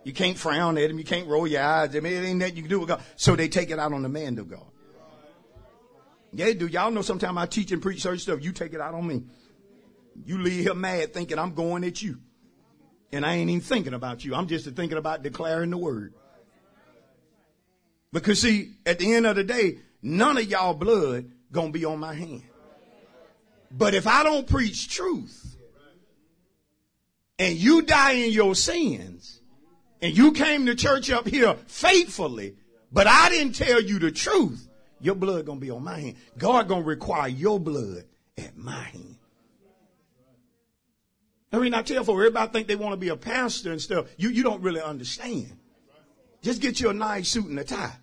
[0.03, 0.97] you can't frown at him.
[0.97, 1.95] You can't roll your eyes.
[1.95, 3.03] I mean, it ain't nothing you can do with God.
[3.15, 4.65] So they take it out on the man of God.
[6.33, 6.67] Yeah, do.
[6.67, 8.43] Y'all know sometimes I teach and preach certain stuff.
[8.43, 9.23] You take it out on me.
[10.25, 12.19] You leave here mad thinking I'm going at you.
[13.11, 14.33] And I ain't even thinking about you.
[14.33, 16.15] I'm just thinking about declaring the word.
[18.11, 21.99] Because see, at the end of the day, none of y'all blood gonna be on
[21.99, 22.43] my hand.
[23.71, 25.55] But if I don't preach truth
[27.37, 29.41] and you die in your sins
[30.01, 32.55] and you came to church up here faithfully,
[32.91, 34.67] but I didn't tell you the truth,
[35.03, 36.15] your blood gonna be on my hand.
[36.37, 38.05] God gonna require your blood
[38.37, 39.17] at my hand.
[41.51, 44.07] I mean, I tell for everybody think they want to be a pastor and stuff.
[44.17, 45.55] You, you don't really understand.
[46.41, 47.95] Just get you a nice suit and a tie.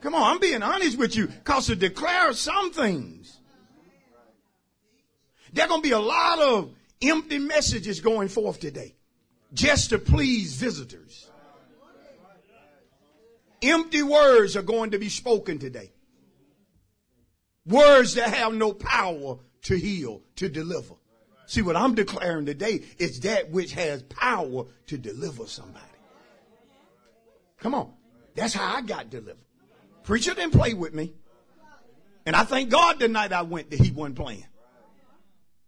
[0.00, 1.28] Come on, I'm being honest with you.
[1.44, 3.38] Cause to declare some things,
[5.52, 8.94] there to be a lot of empty messages going forth today
[9.52, 11.25] just to please visitors.
[13.62, 15.92] Empty words are going to be spoken today.
[17.64, 20.94] Words that have no power to heal, to deliver.
[21.46, 25.84] See, what I'm declaring today is that which has power to deliver somebody.
[27.58, 27.92] Come on.
[28.34, 29.38] That's how I got delivered.
[30.02, 31.14] Preacher didn't play with me.
[32.26, 34.46] And I thank God the night I went that he wasn't playing.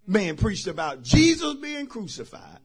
[0.06, 2.58] Man preached about Jesus being crucified.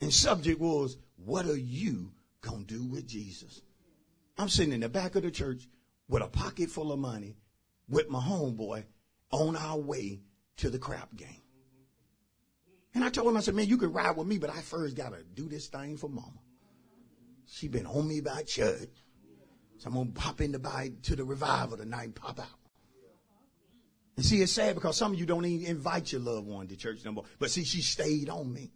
[0.00, 3.60] And subject was, what are you going to do with Jesus?
[4.38, 5.68] I'm sitting in the back of the church
[6.08, 7.36] with a pocket full of money
[7.88, 8.84] with my homeboy
[9.30, 10.20] on our way
[10.58, 11.42] to the crap game.
[12.94, 14.96] And I told him, I said, man, you can ride with me, but I first
[14.96, 16.40] got to do this thing for mama.
[17.46, 18.90] She been on me by church.
[19.78, 22.46] So I'm going to pop in the by to the revival tonight and pop out.
[24.16, 26.76] And see, it's sad because some of you don't even invite your loved one to
[26.76, 27.24] church no more.
[27.38, 28.70] But see, she stayed on me.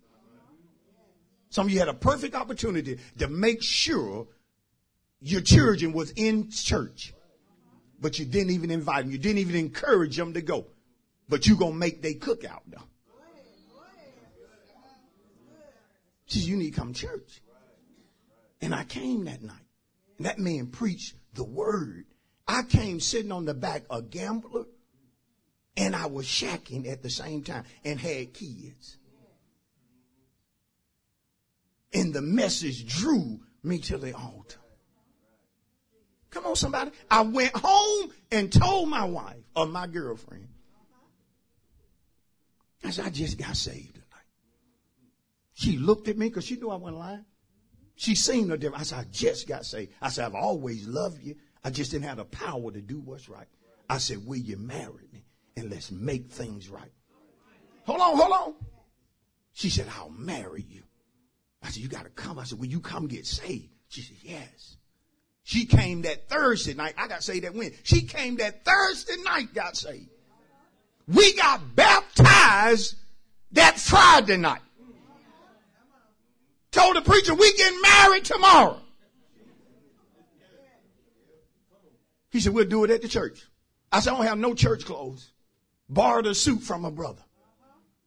[1.51, 4.27] Some of you had a perfect opportunity to make sure
[5.21, 7.13] your children was in church.
[8.01, 9.13] But you didn't even invite them.
[9.13, 10.67] You didn't even encourage them to go.
[11.29, 12.83] But you to make they cookout though.
[16.27, 17.41] She said, you need to come to church.
[18.61, 19.57] And I came that night.
[20.19, 22.07] And that man preached the word.
[22.49, 24.65] I came sitting on the back a gambler
[25.77, 28.99] and I was shacking at the same time and had kids.
[31.93, 34.59] And the message drew me to the altar.
[36.37, 36.91] Come on, somebody.
[37.11, 40.47] I went home and told my wife or my girlfriend,
[42.85, 44.27] I said, I just got saved tonight.
[45.55, 47.25] She looked at me because she knew I wasn't lying.
[47.95, 48.93] She seen the difference.
[48.93, 49.95] I said, I just got saved.
[50.03, 51.37] I said, I've always loved you.
[51.65, 53.49] I just didn't have the power to do what's right.
[53.89, 55.25] I said, will you marry me?
[55.57, 56.93] And let's make things right.
[57.87, 58.55] Hold on, hold on.
[59.55, 60.83] She said, I'll marry you.
[61.63, 62.39] I said, you got to come.
[62.39, 63.71] I said, will you come get saved?
[63.89, 64.77] She said, yes.
[65.47, 66.95] She came that Thursday night.
[66.99, 67.71] I got saved that when?
[67.85, 70.09] She came that Thursday night, got saved.
[71.07, 72.97] We got baptized
[73.53, 74.61] that Friday night.
[76.73, 78.81] Told the preacher, we getting married tomorrow.
[82.31, 83.47] He said, we'll do it at the church.
[83.93, 85.31] I said, I don't have no church clothes.
[85.89, 87.23] Borrowed a suit from my brother.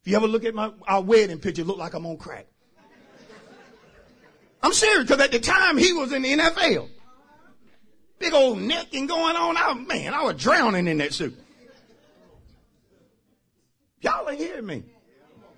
[0.02, 2.48] If you ever look at my our wedding picture, look like I'm on crack.
[4.62, 6.90] I'm serious, because at the time he was in the NFL.
[8.20, 9.56] Big old neck and going on.
[9.56, 11.36] I, man, I was drowning in that suit.
[14.02, 14.82] Y'all are hearing me.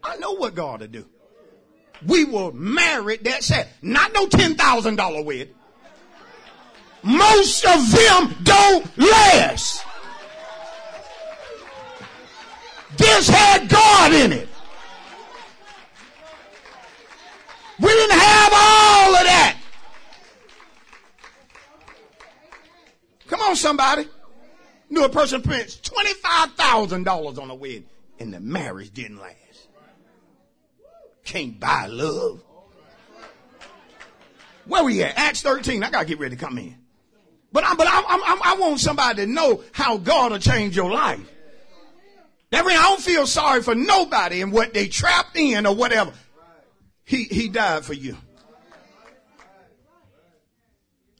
[0.03, 1.05] I know what God to do.
[2.07, 5.55] We were married that said, not no $10,000 wedding.
[7.03, 9.85] Most of them don't last.
[12.97, 14.49] This had God in it.
[17.81, 19.42] We didn't have all of that.
[23.33, 24.07] Come on, somebody.
[24.91, 27.87] Knew a person spent $25,000 on a wedding
[28.19, 29.69] and the marriage didn't last.
[31.25, 32.43] Can't buy love.
[34.67, 35.17] Where we at?
[35.17, 35.83] Acts 13.
[35.83, 36.77] I gotta get ready to come in.
[37.51, 40.91] But I, but I, I, I want somebody to know how God will change your
[40.91, 41.27] life.
[42.51, 46.13] That means I don't feel sorry for nobody and what they trapped in or whatever.
[47.07, 48.19] He, he died for you.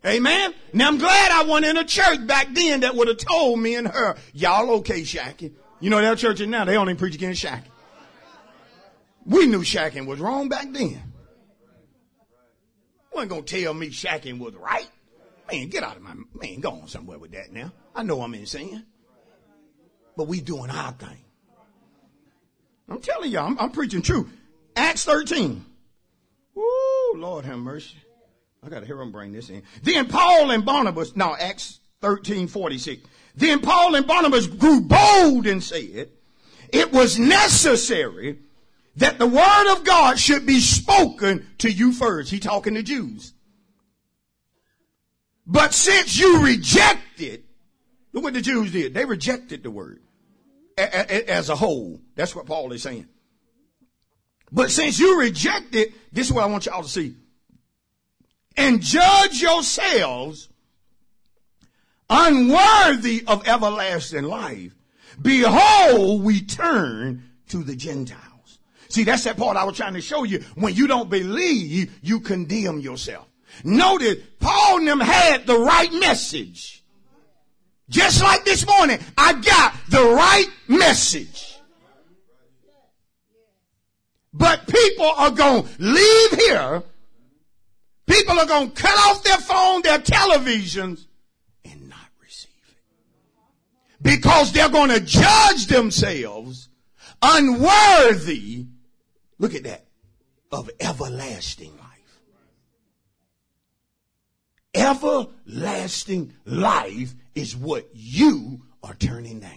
[0.05, 0.55] Amen.
[0.73, 3.77] Now I'm glad I went in a church back then that would have told me
[3.77, 5.53] and her, y'all okay shacking.
[5.81, 7.71] You know that church now, they only preach against shacking.
[9.25, 11.01] We knew shacking was wrong back then.
[13.13, 14.89] Wasn't gonna tell me shacking was right.
[15.51, 17.73] Man, get out of my, man, go on somewhere with that now.
[17.95, 18.85] I know I'm in sin.
[20.17, 21.25] But we doing our thing.
[22.89, 24.29] I'm telling you, I'm, I'm preaching true.
[24.77, 25.65] Acts 13.
[26.55, 27.97] Woo, Lord have mercy.
[28.65, 29.63] I gotta hear him bring this in.
[29.83, 33.03] Then Paul and Barnabas, now Acts 13, 46.
[33.35, 36.11] Then Paul and Barnabas grew bold and said,
[36.73, 38.39] it was necessary
[38.97, 42.31] that the word of God should be spoken to you first.
[42.31, 43.33] He talking to Jews.
[45.47, 47.45] But since you rejected,
[48.13, 48.95] look what the Jews did.
[48.95, 50.01] They rejected the word
[50.79, 52.01] as a whole.
[52.15, 53.09] That's what Paul is saying.
[54.53, 57.17] But since you rejected, this is what I want y'all to see.
[58.57, 60.49] And judge yourselves
[62.09, 64.73] unworthy of everlasting life.
[65.21, 68.59] Behold, we turn to the Gentiles.
[68.89, 70.41] See, that's that part I was trying to show you.
[70.55, 73.27] When you don't believe, you condemn yourself.
[73.65, 76.83] Notice, Paul and them had the right message.
[77.89, 81.59] Just like this morning, I got the right message.
[84.33, 86.83] But people are going to leave here.
[88.13, 91.07] People are going to cut off their phone, their televisions,
[91.65, 94.03] and not receive it.
[94.03, 96.69] Because they're going to judge themselves
[97.23, 98.67] unworthy,
[99.39, 99.87] look at that,
[100.51, 102.21] of everlasting life.
[104.75, 109.51] Everlasting life is what you are turning down.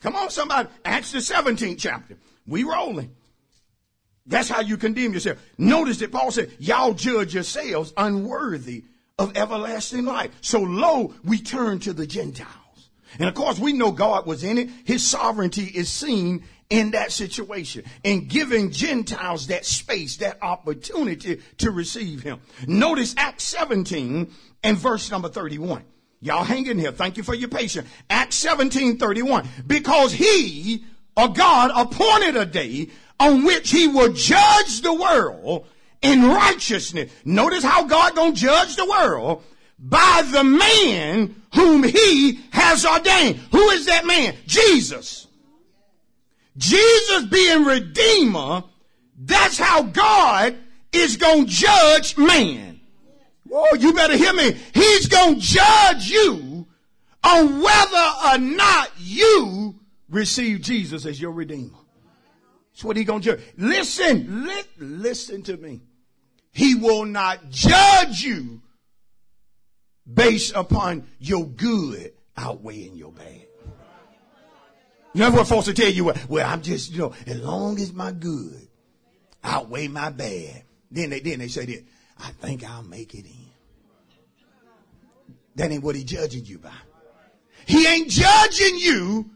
[0.00, 0.68] Come on, somebody.
[0.84, 2.18] Acts the 17th chapter.
[2.46, 3.14] We rolling.
[4.26, 5.38] That's how you condemn yourself.
[5.58, 8.84] Notice that Paul said, y'all judge yourselves unworthy
[9.18, 10.32] of everlasting life.
[10.40, 12.54] So lo, we turn to the Gentiles.
[13.18, 14.70] And of course, we know God was in it.
[14.84, 21.70] His sovereignty is seen in that situation and giving Gentiles that space, that opportunity to
[21.70, 22.40] receive him.
[22.66, 25.84] Notice Acts 17 and verse number 31.
[26.20, 26.90] Y'all hang in here.
[26.90, 27.86] Thank you for your patience.
[28.08, 29.46] Acts 17, 31.
[29.66, 30.84] Because he,
[31.16, 32.88] or God, appointed a day
[33.20, 35.66] on which he will judge the world
[36.02, 37.10] in righteousness.
[37.24, 39.42] Notice how God gonna judge the world
[39.78, 43.36] by the man whom he has ordained.
[43.52, 44.34] Who is that man?
[44.46, 45.26] Jesus.
[46.56, 48.64] Jesus being Redeemer,
[49.18, 50.56] that's how God
[50.92, 52.80] is to judge man.
[53.46, 54.52] Whoa, you better hear me.
[54.72, 56.66] He's to judge you
[57.22, 59.74] on whether or not you
[60.08, 61.78] receive Jesus as your Redeemer.
[62.74, 63.44] That's what he's going to judge.
[63.56, 65.82] Listen, li- listen to me.
[66.50, 68.62] He will not judge you
[70.12, 73.46] based upon your good outweighing your bad.
[75.14, 78.10] Never what folks will tell you, well, I'm just, you know, as long as my
[78.10, 78.68] good
[79.44, 80.64] outweigh my bad.
[80.90, 81.82] Then they, then they say this,
[82.18, 83.50] I think I'll make it in.
[85.54, 86.72] That ain't what he judging you by.
[87.66, 89.30] He ain't judging you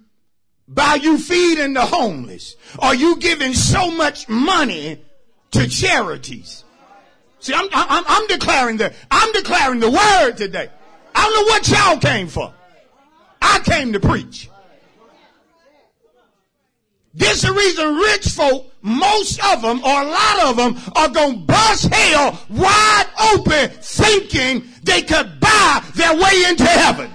[0.68, 5.02] by you feeding the homeless or you giving so much money
[5.52, 6.64] to charities.
[7.40, 10.68] See, I'm, I'm, I'm declaring the, I'm declaring the word today.
[11.14, 12.52] I don't know what y'all came for.
[13.40, 14.50] I came to preach.
[17.14, 21.08] This is the reason rich folk, most of them or a lot of them are
[21.08, 27.10] going to bust hell wide open thinking they could buy their way into heaven.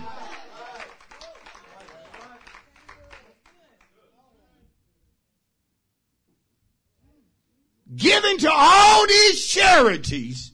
[7.96, 10.52] Giving to all these charities,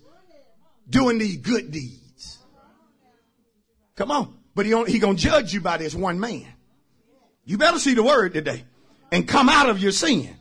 [0.90, 2.40] doing these good deeds.
[3.96, 4.36] Come on.
[4.56, 6.48] But he, don't, he gonna judge you by this one man.
[7.46, 8.64] You better see the word today
[9.12, 10.36] and come out of your sin.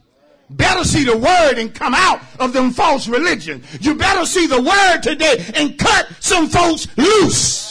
[0.51, 3.65] Better see the word and come out of them false religions.
[3.81, 7.68] You better see the word today and cut some folks loose.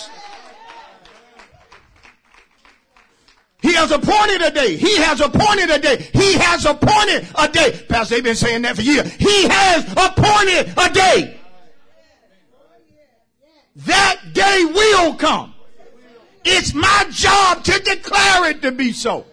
[3.78, 4.76] Has appointed a day.
[4.76, 6.10] He has appointed a day.
[6.14, 7.80] He has appointed a day.
[7.88, 9.12] Pastor, they've been saying that for years.
[9.14, 11.40] He has appointed a day.
[13.78, 15.54] That day will come.
[16.44, 19.26] It's my job to declare it to be so.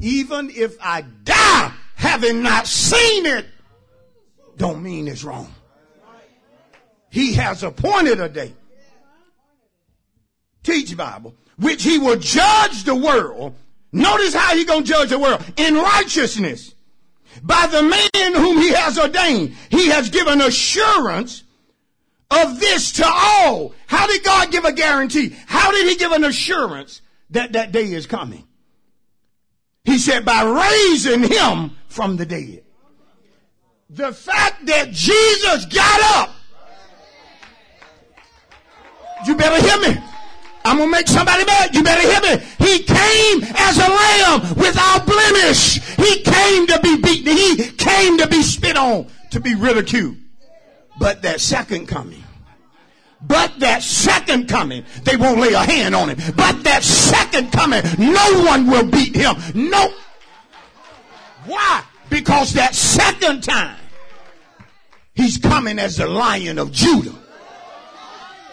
[0.00, 3.46] Even if I die having not seen it,
[4.56, 5.52] don't mean it's wrong.
[7.10, 8.52] He has appointed a day.
[10.62, 13.54] Teach Bible, which he will judge the world.
[13.92, 16.74] Notice how he gonna judge the world in righteousness
[17.42, 19.54] by the man whom he has ordained.
[19.70, 21.44] He has given assurance
[22.30, 23.74] of this to all.
[23.86, 25.34] How did God give a guarantee?
[25.46, 27.00] How did he give an assurance
[27.30, 28.44] that that day is coming?
[29.84, 32.62] He said, by raising him from the dead.
[33.90, 36.34] The fact that Jesus got up.
[39.26, 40.00] You better hear me.
[40.68, 41.74] I'm going to make somebody mad.
[41.74, 42.44] You better hear me.
[42.58, 45.80] He came as a lamb without blemish.
[45.96, 47.34] He came to be beaten.
[47.34, 50.16] He came to be spit on, to be ridiculed.
[50.98, 52.22] But that second coming,
[53.22, 56.34] but that second coming, they won't lay a hand on him.
[56.36, 59.36] But that second coming, no one will beat him.
[59.54, 59.92] No.
[61.46, 61.82] Why?
[62.10, 63.78] Because that second time,
[65.14, 67.17] he's coming as the lion of Judah.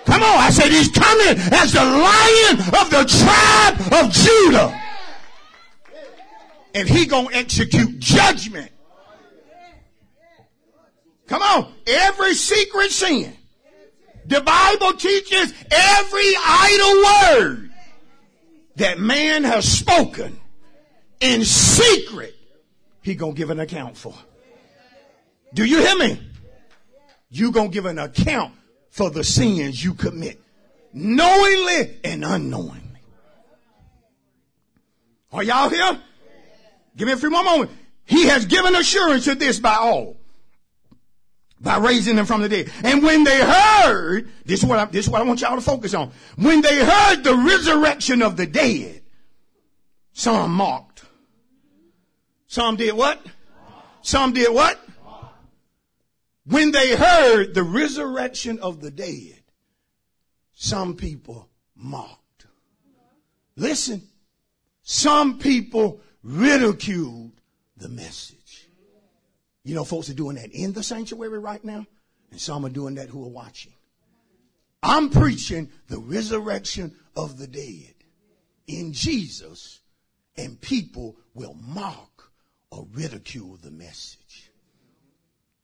[0.05, 4.81] Come on, I said he's coming as the lion of the tribe of Judah.
[6.73, 8.71] And he gonna execute judgment.
[11.27, 13.35] Come on, every secret sin
[14.27, 17.71] the Bible teaches every idle word
[18.77, 20.39] that man has spoken
[21.19, 22.35] in secret,
[23.01, 24.13] he gonna give an account for.
[25.53, 26.19] Do you hear me?
[27.29, 28.53] You gonna give an account
[28.95, 30.39] for the sins you commit,
[30.93, 33.01] knowingly and unknowingly.
[35.33, 35.99] Are y'all here?
[36.95, 37.73] Give me a few more moments.
[38.05, 40.15] He has given assurance of this by all
[41.59, 42.71] by raising them from the dead.
[42.85, 45.61] And when they heard, this is what I, this is what I want y'all to
[45.61, 46.11] focus on.
[46.37, 49.01] When they heard the resurrection of the dead,
[50.13, 51.03] some mocked.
[52.47, 53.19] Some did what?
[54.03, 54.79] Some did what?
[56.45, 59.41] When they heard the resurrection of the dead,
[60.53, 62.45] some people mocked.
[63.55, 64.03] Listen,
[64.83, 67.31] some people ridiculed
[67.77, 68.69] the message.
[69.63, 71.87] You know, folks are doing that in the sanctuary right now,
[72.29, 73.73] and some are doing that who are watching.
[74.83, 77.95] I'm preaching the resurrection of the dead
[78.67, 79.79] in Jesus,
[80.37, 82.31] and people will mock
[82.69, 84.44] or ridicule the message.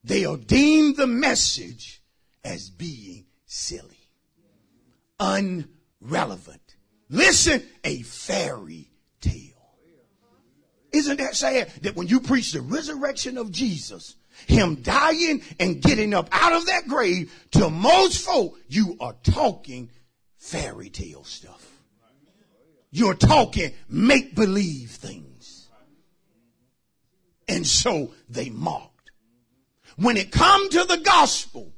[0.04, 2.02] They'll deem the message
[2.44, 4.10] as being silly,
[5.20, 6.76] unrelevant.
[7.10, 8.90] Listen, a fairy
[9.20, 9.76] tale.
[10.92, 14.16] Isn't that sad that when you preach the resurrection of Jesus,
[14.48, 19.90] him dying and getting up out of that grave, to most folk, you are talking
[20.38, 21.68] fairy tale stuff.
[22.92, 25.70] You're talking make believe things.
[27.48, 28.91] And so they mocked.
[29.98, 31.74] When it come to the gospel,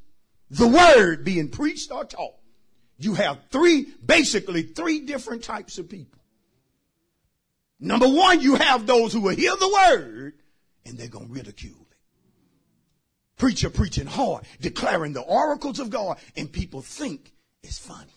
[0.50, 2.36] the word being preached or taught,
[2.98, 6.20] you have three, basically three different types of people.
[7.80, 10.34] Number one, you have those who will hear the word
[10.86, 11.98] and they're going to ridicule it.
[13.38, 18.14] Preacher preaching hard, declaring the oracles of God, and people think it's funny.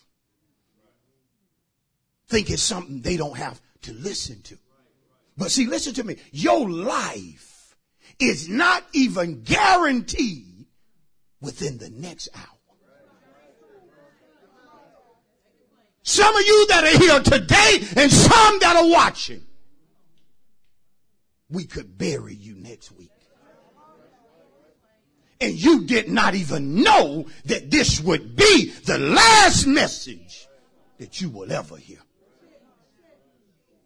[2.28, 4.58] Think it's something they don't have to listen to.
[5.36, 6.16] But see, listen to me.
[6.32, 7.55] Your life
[8.18, 10.66] is not even guaranteed
[11.40, 12.42] within the next hour.
[16.02, 19.44] Some of you that are here today and some that are watching,
[21.50, 23.10] we could bury you next week.
[25.40, 30.46] And you did not even know that this would be the last message
[30.98, 31.98] that you will ever hear.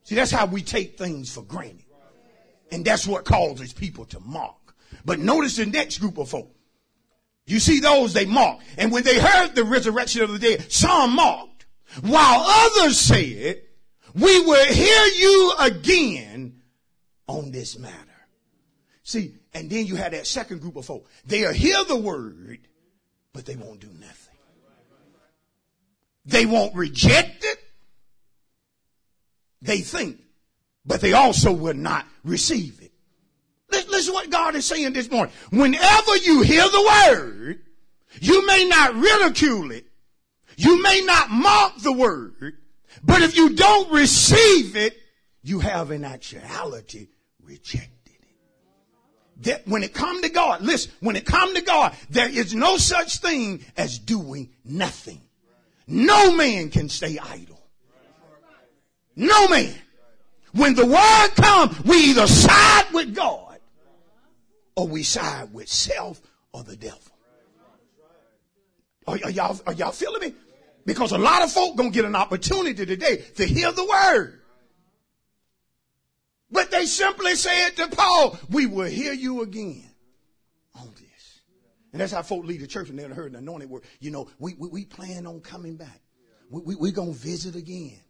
[0.04, 1.89] See, that's how we take things for granted.
[2.70, 4.74] And that's what causes people to mock.
[5.04, 6.54] But notice the next group of folk.
[7.46, 8.60] You see those, they mock.
[8.78, 11.66] And when they heard the resurrection of the dead, some mocked.
[12.02, 13.62] While others said,
[14.14, 16.62] we will hear you again
[17.26, 17.96] on this matter.
[19.02, 21.08] See, and then you have that second group of folk.
[21.26, 22.60] They'll hear the word,
[23.32, 24.16] but they won't do nothing.
[26.26, 27.58] They won't reject it
[29.62, 30.20] they think,
[30.90, 32.90] but they also will not receive it.
[33.70, 35.32] Listen what God is saying this morning.
[35.50, 37.60] Whenever you hear the word,
[38.20, 39.86] you may not ridicule it.
[40.56, 42.54] You may not mock the word,
[43.04, 44.98] but if you don't receive it,
[45.44, 47.06] you have in actuality
[47.40, 49.44] rejected it.
[49.44, 52.78] That when it come to God, listen, when it come to God, there is no
[52.78, 55.20] such thing as doing nothing.
[55.86, 57.62] No man can stay idle.
[59.14, 59.72] No man.
[60.52, 63.58] When the word comes, we either side with God
[64.74, 66.20] or we side with self
[66.52, 66.98] or the devil.
[69.06, 70.34] Are, are y'all, are y'all feeling me?
[70.86, 74.40] Because a lot of folk gonna get an opportunity today to hear the word.
[76.50, 79.88] But they simply said to Paul, we will hear you again
[80.74, 81.40] on this.
[81.92, 83.84] And that's how folk lead the church and they heard an anointed word.
[84.00, 86.00] You know, we, we, we plan on coming back.
[86.50, 88.00] We, we, we gonna visit again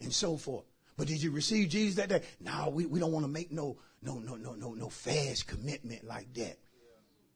[0.00, 0.64] and so forth.
[0.98, 2.22] But did you receive Jesus that day?
[2.40, 6.04] No, we, we don't want to make no no no no no no fast commitment
[6.04, 6.58] like that.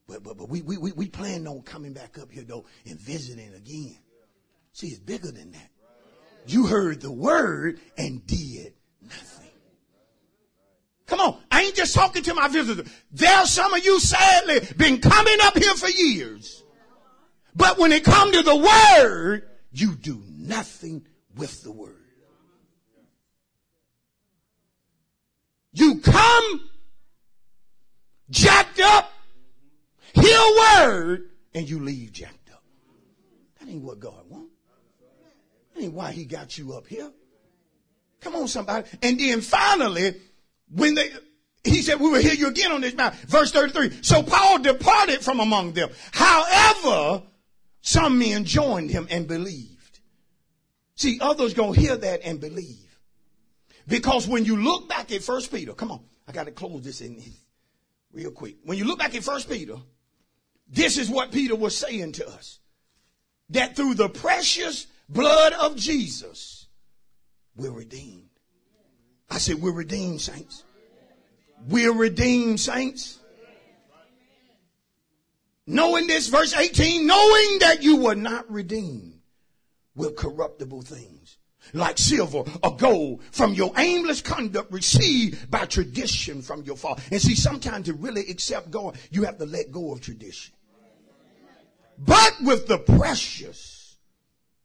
[0.09, 2.99] But but but we we we, we plan on coming back up here though and
[2.99, 3.97] visiting again.
[4.73, 5.71] See, it's bigger than that.
[6.45, 9.51] You heard the word and did nothing.
[11.07, 12.89] Come on, I ain't just talking to my visitors.
[13.13, 16.65] There's some of you sadly been coming up here for years.
[17.55, 21.07] But when it come to the word, you do nothing
[21.37, 22.02] with the word.
[25.73, 26.69] You come
[28.31, 29.13] jacked up,
[30.15, 32.63] hear a word, and you leave jacked up.
[33.59, 34.53] That ain't what God wants.
[35.75, 37.11] That ain't why he got you up here.
[38.21, 38.89] Come on, somebody.
[39.03, 40.15] And then finally,
[40.71, 41.11] when they,
[41.65, 43.21] he said, we will hear you again on this mountain.
[43.27, 44.03] Verse 33.
[44.03, 45.91] So Paul departed from among them.
[46.13, 47.23] However,
[47.81, 50.01] some men joined him and believed.
[50.95, 52.92] See, others gonna hear that and believe.
[53.89, 57.01] Because when you look back at First Peter, come on, I got to close this
[57.01, 57.21] in
[58.13, 58.57] real quick.
[58.65, 59.77] When you look back at First Peter,
[60.69, 62.61] this is what Peter was saying to us.
[63.51, 66.67] That through the precious blood of Jesus,
[67.57, 68.29] we're redeemed.
[69.31, 70.63] I said, we're redeemed, saints.
[71.69, 73.19] We're redeemed, saints.
[75.67, 79.21] Knowing this, verse 18, knowing that you were not redeemed
[79.95, 81.39] with corruptible things
[81.73, 87.03] like silver or gold from your aimless conduct received by tradition from your father.
[87.11, 90.55] And see, sometimes to really accept God, you have to let go of tradition.
[91.99, 93.97] But with the precious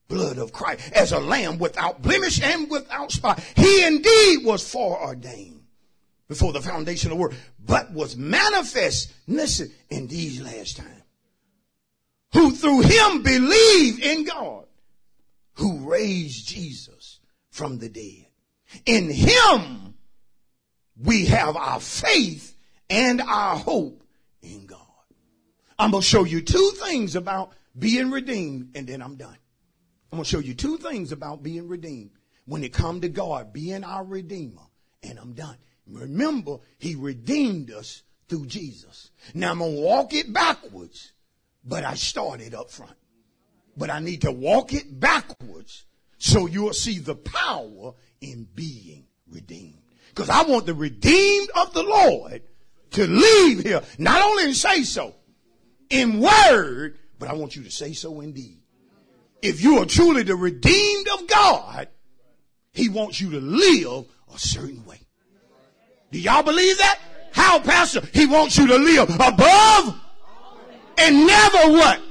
[0.08, 5.64] blood of Christ as a lamb without blemish and without spot, he indeed was foreordained
[6.28, 10.92] before the foundation of the world, but was manifest, listen, in these last times.
[12.34, 14.67] Who through him believe in God
[15.58, 18.28] who raised Jesus from the dead.
[18.86, 19.96] In him
[21.00, 22.56] we have our faith
[22.90, 24.04] and our hope
[24.42, 24.80] in God.
[25.80, 29.38] I'm going to show you two things about being redeemed and then I'm done.
[30.12, 32.12] I'm going to show you two things about being redeemed
[32.46, 34.62] when it come to God being our redeemer
[35.04, 35.58] and I'm done.
[35.88, 39.12] Remember, he redeemed us through Jesus.
[39.34, 41.14] Now I'm going to walk it backwards,
[41.64, 42.96] but I started up front
[43.78, 45.86] but I need to walk it backwards
[46.18, 49.78] so you'll see the power in being redeemed.
[50.10, 52.42] Because I want the redeemed of the Lord
[52.92, 55.14] to leave here, not only and say so
[55.90, 58.58] in word, but I want you to say so indeed.
[59.42, 61.88] If you are truly the redeemed of God,
[62.74, 65.00] He wants you to live a certain way.
[66.12, 67.00] Do y'all believe that?
[67.32, 68.02] How, Pastor?
[68.14, 70.02] He wants you to live above
[70.98, 72.02] and never what?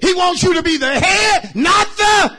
[0.00, 2.36] He wants you to be the head, not the.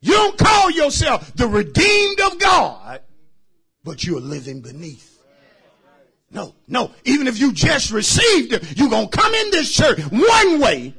[0.00, 3.00] You don't call yourself the redeemed of God
[3.88, 5.18] but you're living beneath.
[6.30, 6.90] No, no.
[7.04, 10.94] Even if you just received it, you're going to come in this church one way,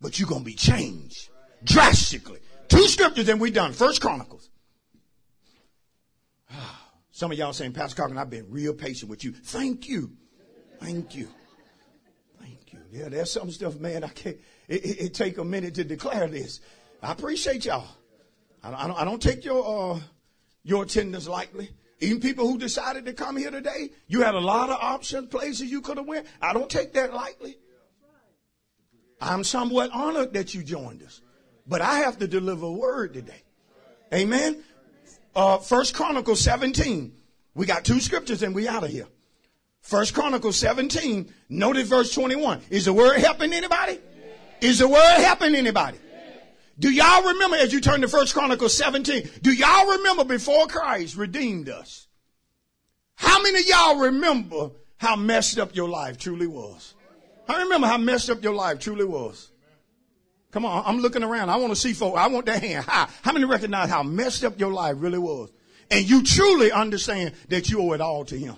[0.00, 1.28] but you're going to be changed
[1.62, 2.40] drastically.
[2.68, 3.74] Two scriptures and we're done.
[3.74, 4.48] First Chronicles.
[7.10, 9.32] Some of y'all saying, Pastor Cochran, I've been real patient with you.
[9.32, 10.12] Thank you.
[10.80, 11.28] Thank you.
[12.92, 14.04] Yeah, there's some stuff, man.
[14.04, 14.36] I can't,
[14.68, 16.60] it, it, it take a minute to declare this.
[17.02, 17.86] I appreciate y'all.
[18.62, 20.00] I, I, don't, I don't take your, uh,
[20.64, 21.70] your attendance lightly.
[22.00, 25.70] Even people who decided to come here today, you had a lot of options, places
[25.70, 26.26] you could have went.
[26.40, 27.58] I don't take that lightly.
[29.20, 31.20] I'm somewhat honored that you joined us,
[31.66, 33.42] but I have to deliver a word today.
[34.14, 34.62] Amen.
[35.36, 37.12] Uh, First Chronicles 17.
[37.54, 39.06] We got two scriptures and we out of here.
[39.82, 41.32] First Chronicles 17.
[41.48, 42.62] Notice verse 21.
[42.70, 43.98] Is the word helping anybody?
[44.60, 45.98] Is the word helping anybody?
[46.78, 49.28] Do y'all remember as you turn to First Chronicles 17?
[49.42, 52.06] Do y'all remember before Christ redeemed us?
[53.16, 56.94] How many of y'all remember how messed up your life truly was?
[57.48, 59.50] I remember how messed up your life truly was.
[60.52, 61.50] Come on, I'm looking around.
[61.50, 62.18] I want to see folks.
[62.18, 63.08] I want that hand high.
[63.22, 65.50] How many recognize how messed up your life really was?
[65.90, 68.56] And you truly understand that you owe it all to him.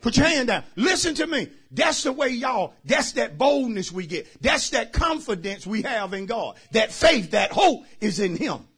[0.00, 0.64] Put your hand down.
[0.76, 1.48] Listen to me.
[1.70, 4.28] That's the way y'all, that's that boldness we get.
[4.40, 6.56] That's that confidence we have in God.
[6.72, 8.68] That faith, that hope is in Him.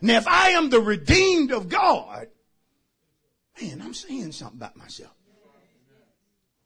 [0.00, 2.28] Now, if I am the redeemed of God,
[3.60, 5.12] man, I'm saying something about myself.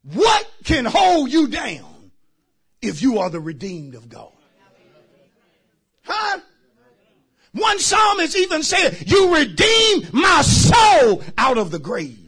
[0.03, 2.11] What can hold you down
[2.81, 4.31] if you are the redeemed of God?
[6.03, 6.39] Huh?
[7.53, 12.20] One psalmist even said, You redeem my soul out of the grave.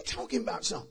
[0.00, 0.88] You're talking about something.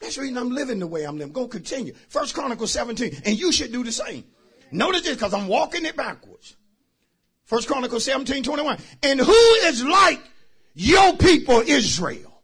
[0.00, 1.32] That's the reason I'm living the way I'm living.
[1.32, 1.94] Go continue.
[2.08, 3.22] First Chronicles 17.
[3.24, 4.24] And you should do the same.
[4.72, 6.56] Notice this because I'm walking it backwards.
[7.44, 8.78] First Chronicles 17, 21.
[9.04, 9.32] And who
[9.62, 10.20] is like
[10.74, 12.42] your people Israel?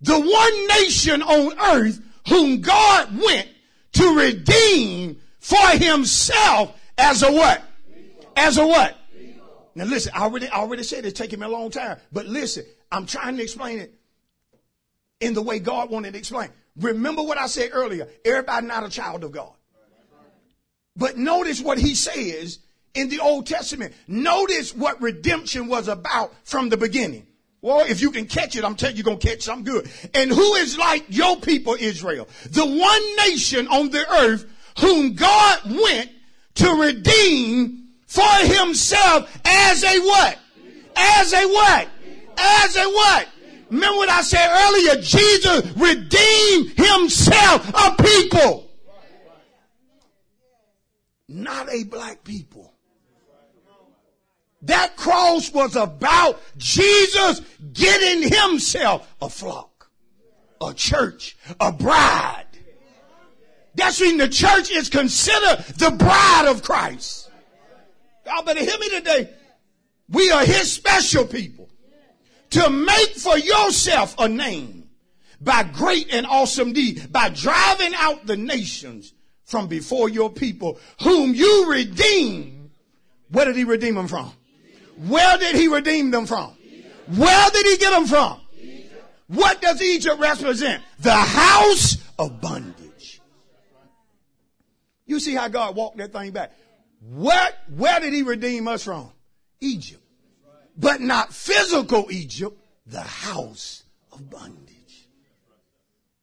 [0.00, 3.48] The one nation on earth whom God went
[3.92, 7.62] to redeem for himself as a what?
[8.36, 8.96] As a what?
[9.76, 12.64] Now listen, I already, I already said it's taking me a long time, but listen,
[12.90, 13.99] I'm trying to explain it
[15.20, 16.48] in the way God wanted to explain.
[16.76, 18.08] Remember what I said earlier.
[18.24, 19.52] Everybody not a child of God.
[20.96, 22.58] But notice what he says
[22.94, 23.94] in the Old Testament.
[24.08, 27.26] Notice what redemption was about from the beginning.
[27.62, 29.90] Well, if you can catch it, I'm telling you, you're going to catch something good.
[30.14, 32.26] And who is like your people, Israel?
[32.50, 34.46] The one nation on the earth
[34.80, 36.10] whom God went
[36.54, 40.38] to redeem for himself as a what?
[40.96, 41.88] As a what?
[42.38, 43.28] As a what?
[43.70, 45.00] Remember what I said earlier?
[45.00, 48.68] Jesus redeemed himself a people.
[51.28, 52.74] Not a black people.
[54.62, 57.40] That cross was about Jesus
[57.72, 59.88] getting himself a flock,
[60.60, 62.46] a church, a bride.
[63.76, 67.30] That's when the church is considered the bride of Christ.
[68.26, 69.30] Y'all better hear me today.
[70.08, 71.59] We are his special people
[72.50, 74.88] to make for yourself a name
[75.40, 79.12] by great and awesome deed, by driving out the nations
[79.44, 82.70] from before your people, whom you redeem.
[83.30, 84.32] Where did he redeem them from?
[85.08, 86.56] Where did he redeem them from?
[87.16, 88.40] Where did he get them from?
[89.28, 90.82] What does Egypt represent?
[90.98, 93.20] The house of bondage.
[95.06, 96.52] You see how God walked that thing back.
[97.00, 99.10] What, where did he redeem us from?
[99.60, 100.02] Egypt
[100.76, 102.56] but not physical Egypt,
[102.86, 105.08] the house of bondage.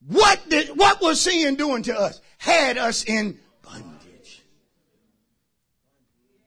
[0.08, 2.22] What did, what was sin doing to us?
[2.38, 4.44] Had us in bondage.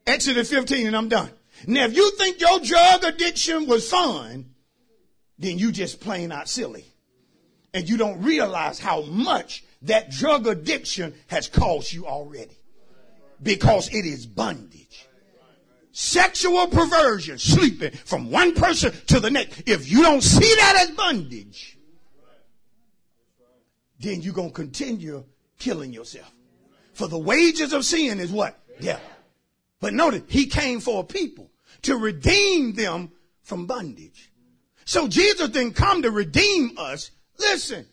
[0.07, 1.31] Exodus 15 and I'm done.
[1.67, 4.55] Now if you think your drug addiction was fun,
[5.39, 6.85] then you just plain out silly.
[7.73, 12.57] And you don't realize how much that drug addiction has cost you already.
[13.43, 15.07] Because it is bondage
[15.93, 19.63] sexual perversion, sleeping from one person to the next.
[19.67, 21.79] If you don't see that as bondage,
[23.99, 25.25] then you're going to continue
[25.59, 26.33] killing yourself.
[26.95, 28.59] For the wages of sin is what?
[28.81, 29.03] Death.
[29.81, 31.51] But notice, he came for a people
[31.83, 33.13] to redeem them
[33.43, 34.31] from bondage.
[34.85, 37.11] So Jesus didn't come to redeem us.
[37.39, 37.87] Listen.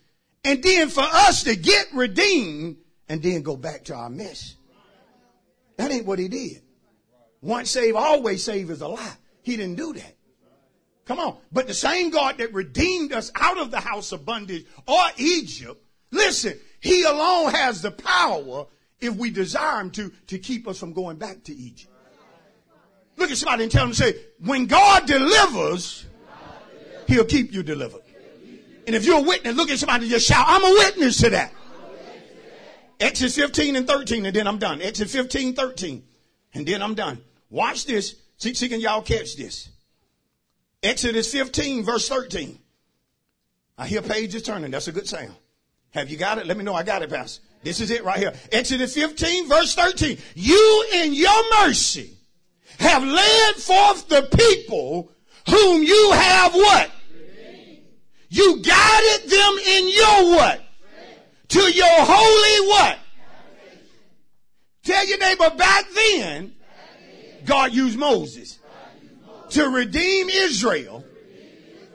[0.44, 2.78] And then for us to get redeemed
[3.10, 4.56] and then go back to our mess.
[5.78, 6.62] That ain't what he did.
[7.48, 9.14] Once saved, always saved is a lie.
[9.42, 10.16] He didn't do that.
[11.06, 11.38] Come on.
[11.50, 15.82] But the same God that redeemed us out of the house of bondage or Egypt,
[16.12, 18.66] listen, he alone has the power,
[19.00, 21.94] if we desire him to, to keep us from going back to Egypt.
[23.16, 26.06] Look at somebody and tell them, say, when God delivers,
[27.08, 28.02] he'll keep you delivered.
[28.88, 31.30] And if you're a witness, look at somebody and just shout, I'm a witness to
[31.30, 31.54] that.
[33.00, 34.82] Exodus 15 and 13, and then I'm done.
[34.82, 36.04] Exodus 15, 13,
[36.54, 37.22] and then I'm done.
[37.50, 38.16] Watch this.
[38.38, 39.70] See, see can y'all catch this?
[40.84, 42.60] Exodus 15, verse 13.
[43.78, 44.72] I hear pages turning.
[44.72, 45.36] That's a good sound.
[45.92, 46.46] Have you got it?
[46.46, 47.42] Let me know I got it, Pastor.
[47.64, 48.34] This is it right here.
[48.52, 50.18] Exodus 15, verse 13.
[50.36, 52.18] You in your mercy
[52.80, 55.12] have led forth the people
[55.50, 56.92] whom you have what?
[58.30, 60.62] You guided them in your what?
[61.50, 63.00] To your holy what?
[64.84, 66.54] Tell your neighbor back then,
[67.48, 68.60] God used Moses
[69.52, 71.04] to redeem Israel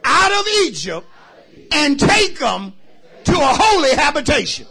[0.02, 1.06] out of Egypt
[1.70, 2.72] and take them
[3.24, 4.66] to a holy habitation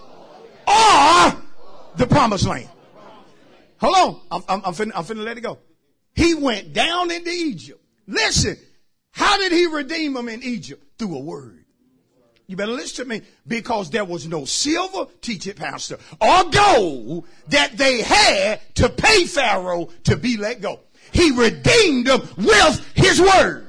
[0.67, 1.41] or
[1.95, 2.69] the promised land.
[3.79, 4.21] Hold on.
[4.31, 5.59] I'm, I'm, I'm, finna, I'm finna let it go.
[6.13, 7.81] He went down into Egypt.
[8.07, 8.57] Listen,
[9.11, 10.83] how did he redeem them in Egypt?
[10.97, 11.60] Through a word.
[12.51, 17.25] You better listen to me because there was no silver, teach it, pastor, or gold
[17.47, 20.81] that they had to pay Pharaoh to be let go.
[21.13, 23.67] He redeemed them with his word.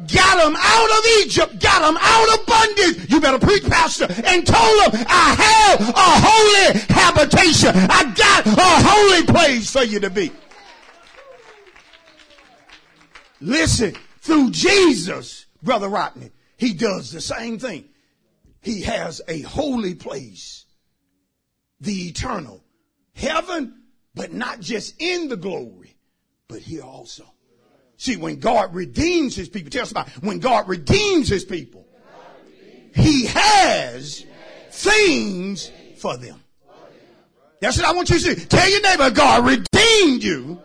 [0.00, 3.10] Got them out of Egypt, got them out of bondage.
[3.10, 7.70] You better preach, pastor, and told them, I have a holy habitation.
[7.74, 8.52] I got a
[8.86, 10.30] holy place for you to be.
[13.40, 17.88] Listen, through Jesus, Brother Rodney, he does the same thing.
[18.60, 20.66] He has a holy place,
[21.80, 22.62] the eternal
[23.14, 23.82] heaven,
[24.14, 25.96] but not just in the glory,
[26.48, 27.24] but here also.
[27.96, 31.86] See, when God redeems his people, tell us about when God redeems his people,
[32.94, 34.26] he has
[34.70, 36.42] things for them.
[37.60, 38.46] That's what I want you to see.
[38.46, 40.60] Tell your neighbor, God redeemed you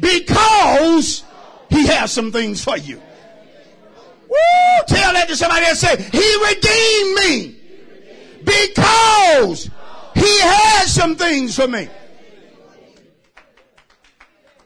[0.00, 1.24] because
[1.70, 3.00] he has some things for you.
[4.32, 4.84] Woo!
[4.88, 7.56] Tell that to somebody and Say, He redeemed me
[8.44, 9.70] because
[10.14, 11.88] He has some things for me.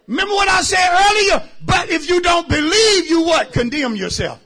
[0.07, 1.49] Remember what I said earlier?
[1.63, 3.53] But if you don't believe, you what?
[3.53, 4.41] Condemn yourself.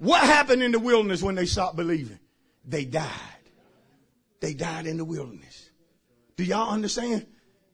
[0.00, 2.18] What happened in the wilderness when they stopped believing?
[2.64, 3.10] They died.
[4.40, 5.70] They died in the wilderness.
[6.36, 7.26] Do y'all understand?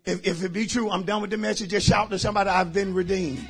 [0.04, 1.70] If, if it be true, I'm done with the message.
[1.70, 3.48] Just shout to somebody, I've been redeemed.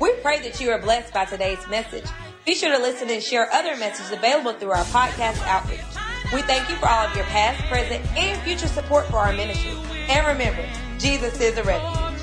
[0.00, 2.04] We pray that you are blessed by today's message.
[2.48, 5.82] Be sure to listen and share other messages available through our podcast outreach.
[6.32, 9.72] We thank you for all of your past, present, and future support for our ministry.
[10.08, 10.66] And remember,
[10.98, 12.17] Jesus is a refuge.